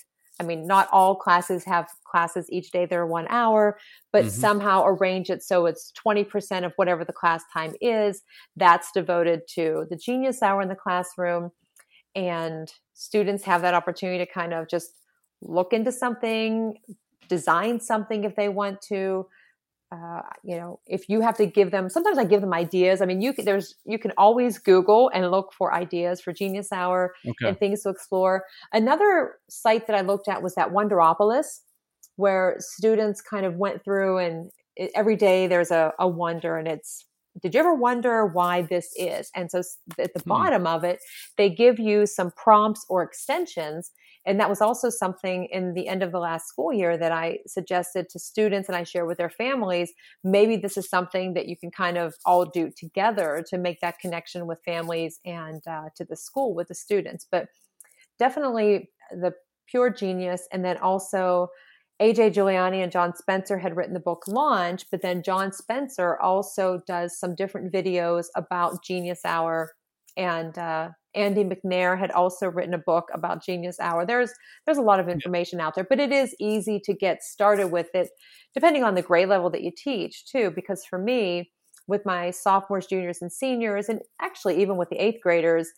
I 0.43 0.45
mean, 0.45 0.67
not 0.67 0.89
all 0.91 1.15
classes 1.15 1.65
have 1.65 1.89
classes 2.05 2.47
each 2.51 2.73
day, 2.73 2.85
they're 2.85 3.07
one 3.07 3.27
hour, 3.29 3.79
but 4.13 4.25
mm-hmm. 4.25 4.41
somehow 4.41 4.85
arrange 4.85 5.31
it 5.31 5.43
so 5.43 5.67
it's 5.67 5.93
20% 6.05 6.67
of 6.67 6.73
whatever 6.75 7.05
the 7.05 7.13
class 7.13 7.45
time 7.53 7.75
is. 7.81 8.23
That's 8.57 8.91
devoted 8.93 9.43
to 9.55 9.87
the 9.89 9.97
genius 9.97 10.43
hour 10.43 10.61
in 10.61 10.69
the 10.69 10.75
classroom. 10.75 11.53
And 12.17 12.73
students 12.93 13.45
have 13.45 13.63
that 13.63 13.75
opportunity 13.75 14.19
to 14.19 14.31
kind 14.31 14.53
of 14.53 14.69
just 14.69 14.91
look 15.41 15.73
into 15.73 15.93
something, 15.93 16.77
design 17.29 17.79
something 17.79 18.25
if 18.25 18.35
they 18.35 18.49
want 18.49 18.81
to, 18.89 19.27
uh, 19.93 20.23
you 20.43 20.57
know, 20.57 20.81
if 20.87 21.09
you 21.09 21.21
have 21.21 21.37
to 21.37 21.45
give 21.45 21.71
them, 21.71 21.91
sometimes 21.91 22.17
I 22.17 22.25
give 22.25 22.41
them 22.41 22.55
ideas. 22.55 23.03
I 23.03 23.05
mean, 23.05 23.21
you 23.21 23.35
can, 23.35 23.45
there's, 23.45 23.75
you 23.85 23.99
can 23.99 24.13
always 24.17 24.59
Google 24.59 25.11
and 25.13 25.31
look 25.31 25.53
for 25.53 25.75
ideas 25.75 26.21
for 26.21 26.33
Genius 26.33 26.73
Hour 26.73 27.13
okay. 27.29 27.49
and 27.49 27.59
things 27.59 27.83
to 27.83 27.91
explore. 27.91 28.45
Another 28.73 29.35
site 29.51 29.87
that 29.87 29.97
I 29.97 30.01
looked 30.01 30.29
at 30.29 30.43
was 30.43 30.55
that 30.55 30.71
Wonderopolis, 30.71 31.61
where 32.17 32.57
students 32.59 33.21
kind 33.21 33.45
of 33.45 33.57
went 33.57 33.85
through 33.85 34.19
and 34.19 34.51
it, 34.77 34.91
every 34.95 35.17
day 35.17 35.47
there's 35.47 35.71
a, 35.71 35.93
a 35.99 36.09
wonder 36.09 36.57
and 36.57 36.67
it's, 36.67 37.05
did 37.43 37.55
you 37.55 37.61
ever 37.61 37.75
wonder 37.75 38.27
why 38.27 38.63
this 38.63 38.95
is? 38.97 39.31
And 39.35 39.51
so 39.51 39.63
at 39.99 40.15
the 40.15 40.21
hmm. 40.21 40.29
bottom 40.29 40.67
of 40.67 40.85
it, 40.85 41.01
they 41.37 41.51
give 41.51 41.79
you 41.79 42.07
some 42.07 42.31
prompts 42.31 42.87
or 42.89 43.03
extensions 43.03 43.91
and 44.25 44.39
that 44.39 44.49
was 44.49 44.61
also 44.61 44.89
something 44.89 45.47
in 45.47 45.75
the 45.75 45.89
end 45.89 46.03
of 46.03 46.13
the 46.13 46.19
last 46.19 46.49
school 46.49 46.73
year 46.73 46.97
that 46.97 47.11
I 47.13 47.39
suggested 47.47 48.09
to 48.11 48.19
students 48.19 48.69
and 48.69 48.77
I 48.77 48.85
share 48.85 49.05
with 49.05 49.19
their 49.19 49.31
families. 49.31 49.93
Maybe 50.23 50.57
this 50.57 50.77
is 50.77 50.89
something 50.89 51.35
that 51.35 51.47
you 51.47 51.57
can 51.57 51.71
kind 51.71 51.99
of 51.99 52.15
all 52.25 52.45
do 52.45 52.71
together 52.77 53.45
to 53.49 53.59
make 53.59 53.81
that 53.81 53.99
connection 53.99 54.47
with 54.47 54.59
families 54.65 55.19
and 55.25 55.67
uh, 55.67 55.89
to 55.97 56.05
the 56.05 56.17
school 56.17 56.55
with 56.55 56.69
the 56.69 56.75
students. 56.75 57.27
But 57.31 57.49
definitely 58.19 58.91
the 59.11 59.33
pure 59.67 59.91
genius. 59.91 60.47
And 60.53 60.65
then 60.65 60.77
also, 60.79 61.49
AJ 62.01 62.35
Juliani 62.35 62.83
and 62.83 62.91
John 62.91 63.15
Spencer 63.15 63.59
had 63.59 63.77
written 63.77 63.95
the 63.95 64.01
book 64.01 64.25
Launch, 64.27 64.85
but 64.91 65.03
then 65.03 65.23
John 65.23 65.53
Spencer 65.53 66.19
also 66.19 66.83
does 66.87 67.19
some 67.19 67.35
different 67.35 67.73
videos 67.73 68.27
about 68.35 68.83
Genius 68.83 69.21
Hour 69.25 69.73
and 70.17 70.57
uh, 70.59 70.91
Andi 71.17 71.51
McNair 71.51 71.99
had 71.99 72.11
also 72.11 72.49
written 72.49 72.75
a 72.75 72.79
book 72.79 73.09
about 73.13 73.45
Genius 73.45 73.79
Hour. 73.81 74.07
There's 74.07 74.33
there's 74.65 74.79
a 74.79 74.83
lot 74.83 75.01
of 75.01 75.09
information 75.09 75.61
out 75.61 75.75
there, 75.75 75.87
but 75.89 76.01
it 76.01 76.13
is 76.13 76.35
easy 76.41 76.81
to 76.85 76.95
get 76.95 77.23
started 77.23 77.69
with 77.69 77.89
it, 77.95 78.09
depending 78.55 78.85
on 78.85 78.95
the 78.95 79.03
grade 79.03 79.29
level 79.29 79.51
that 79.51 79.63
you 79.63 79.73
teach 79.77 80.25
too. 80.25 80.51
Because 80.55 80.85
for 80.85 80.99
me, 80.99 81.51
with 81.87 82.07
my 82.07 82.31
sophomores, 82.31 82.87
juniors, 82.87 83.21
and 83.21 83.33
seniors, 83.33 83.89
and 83.89 84.01
actually 84.21 84.61
even 84.63 84.77
with 84.77 84.89
the 84.89 85.03
eighth 85.03 85.21
graders, 85.23 85.69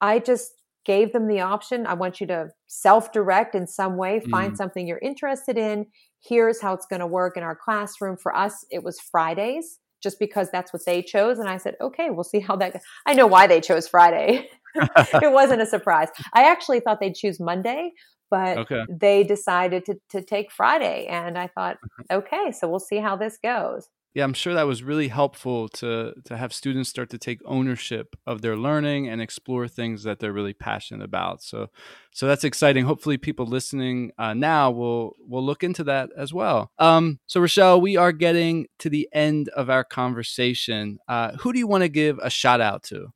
I 0.00 0.20
just 0.20 0.52
gave 0.84 1.12
them 1.12 1.28
the 1.28 1.40
option. 1.40 1.86
I 1.86 1.94
want 1.94 2.20
you 2.20 2.26
to 2.28 2.48
self-direct 2.66 3.54
in 3.54 3.66
some 3.66 3.98
way, 3.98 4.20
find 4.30 4.54
mm. 4.54 4.56
something 4.56 4.86
you're 4.86 4.98
interested 4.98 5.58
in. 5.58 5.86
Here's 6.26 6.62
how 6.62 6.72
it's 6.72 6.86
going 6.86 7.00
to 7.00 7.06
work 7.06 7.36
in 7.36 7.42
our 7.42 7.56
classroom. 7.56 8.16
For 8.16 8.34
us, 8.34 8.64
it 8.70 8.82
was 8.82 8.98
Fridays 8.98 9.80
just 10.02 10.18
because 10.18 10.48
that's 10.50 10.72
what 10.72 10.82
they 10.86 11.02
chose. 11.02 11.38
And 11.38 11.48
I 11.48 11.56
said, 11.56 11.74
okay, 11.80 12.08
we'll 12.10 12.24
see 12.24 12.40
how 12.40 12.56
that 12.56 12.72
goes. 12.72 12.82
I 13.04 13.14
know 13.14 13.26
why 13.26 13.46
they 13.46 13.60
chose 13.60 13.88
Friday. 13.88 14.48
it 15.22 15.32
wasn't 15.32 15.62
a 15.62 15.66
surprise. 15.66 16.08
I 16.32 16.50
actually 16.50 16.80
thought 16.80 17.00
they'd 17.00 17.14
choose 17.14 17.40
Monday, 17.40 17.92
but 18.30 18.58
okay. 18.58 18.84
they 18.88 19.24
decided 19.24 19.84
to, 19.86 19.96
to 20.10 20.22
take 20.22 20.50
Friday. 20.50 21.06
And 21.06 21.38
I 21.38 21.48
thought, 21.48 21.76
mm-hmm. 21.76 22.18
okay, 22.18 22.52
so 22.52 22.68
we'll 22.68 22.80
see 22.80 22.98
how 22.98 23.16
this 23.16 23.38
goes 23.42 23.88
yeah 24.14 24.24
i'm 24.24 24.34
sure 24.34 24.54
that 24.54 24.66
was 24.66 24.82
really 24.82 25.08
helpful 25.08 25.68
to 25.68 26.12
to 26.24 26.36
have 26.36 26.52
students 26.52 26.88
start 26.88 27.10
to 27.10 27.18
take 27.18 27.40
ownership 27.44 28.16
of 28.26 28.42
their 28.42 28.56
learning 28.56 29.08
and 29.08 29.20
explore 29.20 29.68
things 29.68 30.02
that 30.02 30.18
they're 30.18 30.32
really 30.32 30.52
passionate 30.52 31.04
about 31.04 31.42
so 31.42 31.68
so 32.12 32.26
that's 32.26 32.44
exciting 32.44 32.84
hopefully 32.84 33.16
people 33.16 33.46
listening 33.46 34.10
uh, 34.18 34.34
now 34.34 34.70
will 34.70 35.14
will 35.26 35.44
look 35.44 35.62
into 35.62 35.84
that 35.84 36.10
as 36.16 36.32
well 36.32 36.72
um, 36.78 37.18
so 37.26 37.40
Rachelle 37.40 37.80
we 37.80 37.96
are 37.96 38.12
getting 38.12 38.66
to 38.78 38.90
the 38.90 39.08
end 39.12 39.50
of 39.50 39.70
our 39.70 39.84
conversation 39.84 40.98
uh, 41.06 41.32
who 41.36 41.52
do 41.52 41.58
you 41.58 41.66
want 41.66 41.82
to 41.82 41.88
give 41.88 42.18
a 42.22 42.30
shout 42.30 42.60
out 42.60 42.82
to 42.84 43.12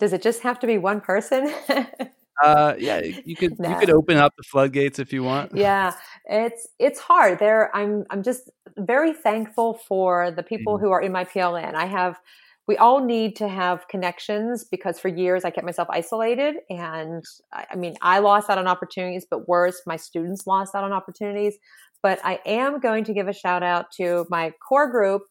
does 0.00 0.12
it 0.12 0.22
just 0.22 0.42
have 0.42 0.58
to 0.58 0.66
be 0.66 0.78
one 0.78 1.00
person 1.00 1.52
uh, 2.42 2.74
yeah, 2.78 3.00
you 3.24 3.36
could 3.36 3.58
no. 3.58 3.68
you 3.68 3.76
could 3.76 3.90
open 3.90 4.16
up 4.16 4.34
the 4.36 4.42
floodgates 4.42 4.98
if 4.98 5.12
you 5.12 5.22
want. 5.22 5.52
Yeah, 5.60 5.92
it's 6.24 6.68
it's 6.78 6.98
hard. 6.98 7.38
There, 7.38 7.74
I'm 7.76 8.04
I'm 8.10 8.22
just 8.22 8.50
very 8.78 9.12
thankful 9.12 9.74
for 9.86 10.30
the 10.30 10.42
people 10.42 10.76
mm-hmm. 10.76 10.86
who 10.86 10.90
are 10.90 11.02
in 11.02 11.12
my 11.12 11.24
PLN. 11.24 11.74
I 11.74 11.86
have. 11.86 12.18
We 12.66 12.76
all 12.76 13.04
need 13.04 13.34
to 13.36 13.48
have 13.48 13.88
connections 13.88 14.64
because 14.64 15.00
for 15.00 15.08
years 15.08 15.44
I 15.44 15.50
kept 15.50 15.64
myself 15.64 15.88
isolated, 15.90 16.56
and 16.70 17.24
I 17.52 17.74
mean 17.76 17.96
I 18.00 18.20
lost 18.20 18.48
out 18.48 18.58
on 18.58 18.68
opportunities, 18.68 19.26
but 19.28 19.48
worse, 19.48 19.82
my 19.86 19.96
students 19.96 20.46
lost 20.46 20.74
out 20.74 20.84
on 20.84 20.92
opportunities. 20.92 21.58
But 22.02 22.20
I 22.24 22.40
am 22.46 22.80
going 22.80 23.04
to 23.04 23.12
give 23.12 23.28
a 23.28 23.32
shout 23.32 23.62
out 23.62 23.90
to 23.98 24.24
my 24.30 24.52
core 24.66 24.90
group, 24.90 25.22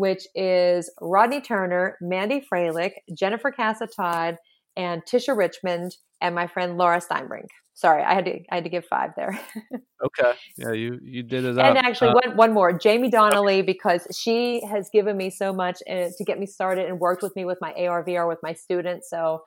which 0.00 0.26
is 0.34 0.90
Rodney 1.02 1.42
Turner, 1.42 1.98
Mandy 2.00 2.42
Froehlich, 2.50 2.92
Jennifer 3.14 3.50
Casa 3.50 3.86
Todd, 3.86 4.38
and 4.74 5.02
Tisha 5.04 5.36
Richmond 5.36 5.94
and 6.22 6.34
my 6.34 6.46
friend 6.46 6.78
Laura 6.78 7.02
Steinbrink. 7.02 7.48
Sorry, 7.74 8.02
I 8.02 8.14
had 8.14 8.24
to 8.24 8.40
I 8.50 8.54
had 8.54 8.64
to 8.64 8.70
give 8.70 8.86
five 8.86 9.10
there. 9.14 9.38
okay, 10.04 10.32
yeah, 10.56 10.72
you 10.72 10.98
you 11.02 11.22
did 11.22 11.44
it. 11.44 11.50
And 11.50 11.60
up. 11.60 11.84
actually, 11.84 12.12
uh, 12.12 12.14
one 12.14 12.36
one 12.36 12.54
more, 12.54 12.78
Jaime 12.82 13.10
Donally, 13.10 13.58
okay. 13.58 13.62
because 13.62 14.06
she 14.18 14.62
has 14.66 14.88
given 14.90 15.18
me 15.18 15.28
so 15.28 15.52
much 15.52 15.82
uh, 15.86 16.08
to 16.16 16.24
get 16.24 16.38
me 16.38 16.46
started 16.46 16.86
and 16.86 16.98
worked 16.98 17.22
with 17.22 17.36
me 17.36 17.44
with 17.44 17.58
my 17.60 17.74
ARVR 17.74 18.26
with 18.26 18.38
my 18.42 18.54
students. 18.54 19.10
So 19.10 19.42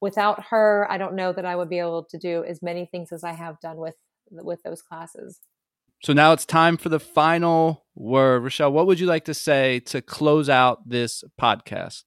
without 0.00 0.42
her, 0.48 0.86
I 0.90 0.96
don't 0.96 1.16
know 1.16 1.34
that 1.34 1.44
I 1.44 1.54
would 1.54 1.68
be 1.68 1.80
able 1.80 2.06
to 2.10 2.18
do 2.18 2.44
as 2.44 2.62
many 2.62 2.86
things 2.86 3.12
as 3.12 3.24
I 3.24 3.32
have 3.32 3.60
done 3.60 3.76
with 3.76 3.96
with 4.30 4.62
those 4.64 4.80
classes. 4.80 5.40
So 6.00 6.12
now 6.12 6.32
it's 6.32 6.46
time 6.46 6.76
for 6.76 6.88
the 6.88 7.00
final 7.00 7.84
word. 7.96 8.42
Rachelle, 8.42 8.70
what 8.70 8.86
would 8.86 9.00
you 9.00 9.06
like 9.06 9.24
to 9.24 9.34
say 9.34 9.80
to 9.80 10.00
close 10.00 10.48
out 10.48 10.88
this 10.88 11.24
podcast? 11.40 12.04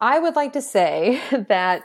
I 0.00 0.18
would 0.18 0.36
like 0.36 0.52
to 0.52 0.60
say 0.60 1.20
that 1.48 1.84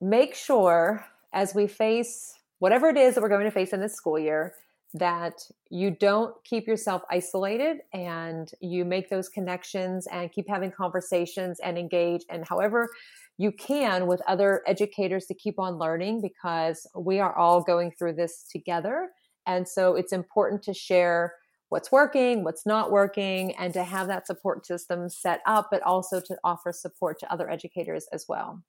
make 0.00 0.34
sure 0.34 1.04
as 1.32 1.54
we 1.54 1.66
face 1.66 2.34
whatever 2.60 2.88
it 2.88 2.96
is 2.96 3.14
that 3.14 3.22
we're 3.22 3.28
going 3.28 3.44
to 3.44 3.50
face 3.50 3.72
in 3.72 3.80
this 3.80 3.94
school 3.94 4.18
year 4.18 4.54
that 4.96 5.34
you 5.70 5.90
don't 5.90 6.32
keep 6.44 6.68
yourself 6.68 7.02
isolated 7.10 7.78
and 7.92 8.52
you 8.60 8.84
make 8.84 9.10
those 9.10 9.28
connections 9.28 10.06
and 10.12 10.30
keep 10.30 10.48
having 10.48 10.70
conversations 10.70 11.58
and 11.64 11.76
engage 11.76 12.22
and 12.30 12.46
however 12.46 12.88
you 13.36 13.50
can 13.50 14.06
with 14.06 14.22
other 14.28 14.62
educators 14.68 15.26
to 15.26 15.34
keep 15.34 15.58
on 15.58 15.76
learning 15.78 16.20
because 16.22 16.86
we 16.96 17.18
are 17.18 17.36
all 17.36 17.60
going 17.60 17.90
through 17.90 18.12
this 18.12 18.44
together 18.48 19.10
and 19.46 19.68
so 19.68 19.94
it's 19.94 20.12
important 20.12 20.62
to 20.64 20.74
share 20.74 21.34
what's 21.68 21.90
working, 21.90 22.44
what's 22.44 22.66
not 22.66 22.90
working, 22.90 23.54
and 23.56 23.72
to 23.74 23.82
have 23.82 24.06
that 24.06 24.26
support 24.26 24.64
system 24.66 25.08
set 25.08 25.40
up, 25.46 25.68
but 25.70 25.82
also 25.82 26.20
to 26.20 26.36
offer 26.44 26.72
support 26.72 27.18
to 27.20 27.32
other 27.32 27.50
educators 27.50 28.06
as 28.12 28.26
well. 28.28 28.62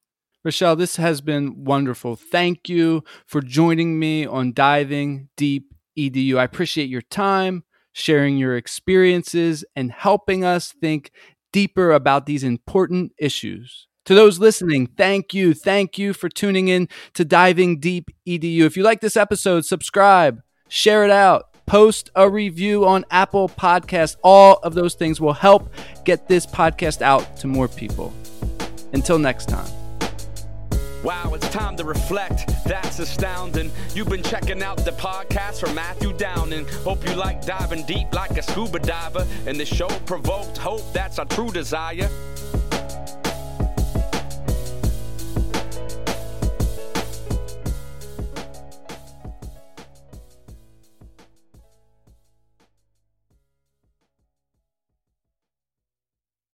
Rachelle, 0.46 0.78
this 0.78 0.96
has 0.96 1.20
been 1.20 1.64
wonderful. 1.64 2.16
Thank 2.16 2.68
you 2.68 3.02
for 3.26 3.40
joining 3.40 3.98
me 3.98 4.26
on 4.26 4.52
Diving 4.52 5.28
Deep 5.36 5.74
EDU. 5.98 6.36
I 6.36 6.44
appreciate 6.44 6.88
your 6.88 7.02
time, 7.02 7.64
sharing 7.92 8.38
your 8.38 8.56
experiences, 8.56 9.64
and 9.74 9.90
helping 9.90 10.44
us 10.44 10.72
think 10.80 11.10
deeper 11.52 11.90
about 11.90 12.26
these 12.26 12.44
important 12.44 13.12
issues. 13.18 13.88
To 14.04 14.14
those 14.14 14.38
listening, 14.38 14.86
thank 14.86 15.34
you. 15.34 15.52
Thank 15.52 15.98
you 15.98 16.12
for 16.12 16.28
tuning 16.28 16.68
in 16.68 16.88
to 17.14 17.24
Diving 17.24 17.80
Deep 17.80 18.10
EDU. 18.26 18.60
If 18.60 18.76
you 18.76 18.84
like 18.84 19.00
this 19.00 19.16
episode, 19.16 19.64
subscribe, 19.64 20.42
share 20.68 21.04
it 21.04 21.10
out, 21.10 21.48
post 21.66 22.10
a 22.14 22.28
review 22.28 22.86
on 22.86 23.04
Apple 23.10 23.48
Podcast. 23.48 24.16
All 24.22 24.58
of 24.62 24.74
those 24.74 24.94
things 24.94 25.20
will 25.20 25.32
help 25.32 25.72
get 26.04 26.28
this 26.28 26.46
podcast 26.46 27.02
out 27.02 27.36
to 27.38 27.46
more 27.46 27.68
people. 27.68 28.12
Until 28.92 29.18
next 29.18 29.48
time. 29.48 29.70
Wow, 31.06 31.34
it's 31.34 31.48
time 31.50 31.76
to 31.76 31.84
reflect. 31.84 32.50
That's 32.64 32.98
astounding. 32.98 33.70
You've 33.94 34.08
been 34.08 34.24
checking 34.24 34.60
out 34.60 34.78
the 34.78 34.90
podcast 34.90 35.60
from 35.60 35.74
Matthew 35.74 36.12
Downing. 36.14 36.66
Hope 36.82 37.06
you 37.08 37.14
like 37.14 37.46
diving 37.46 37.84
deep 37.84 38.12
like 38.12 38.32
a 38.32 38.42
scuba 38.42 38.80
diver. 38.80 39.24
And 39.46 39.60
the 39.60 39.64
show 39.64 39.86
provoked 40.06 40.58
hope. 40.58 40.82
That's 40.92 41.20
our 41.20 41.26
true 41.26 41.52
desire. 41.52 42.08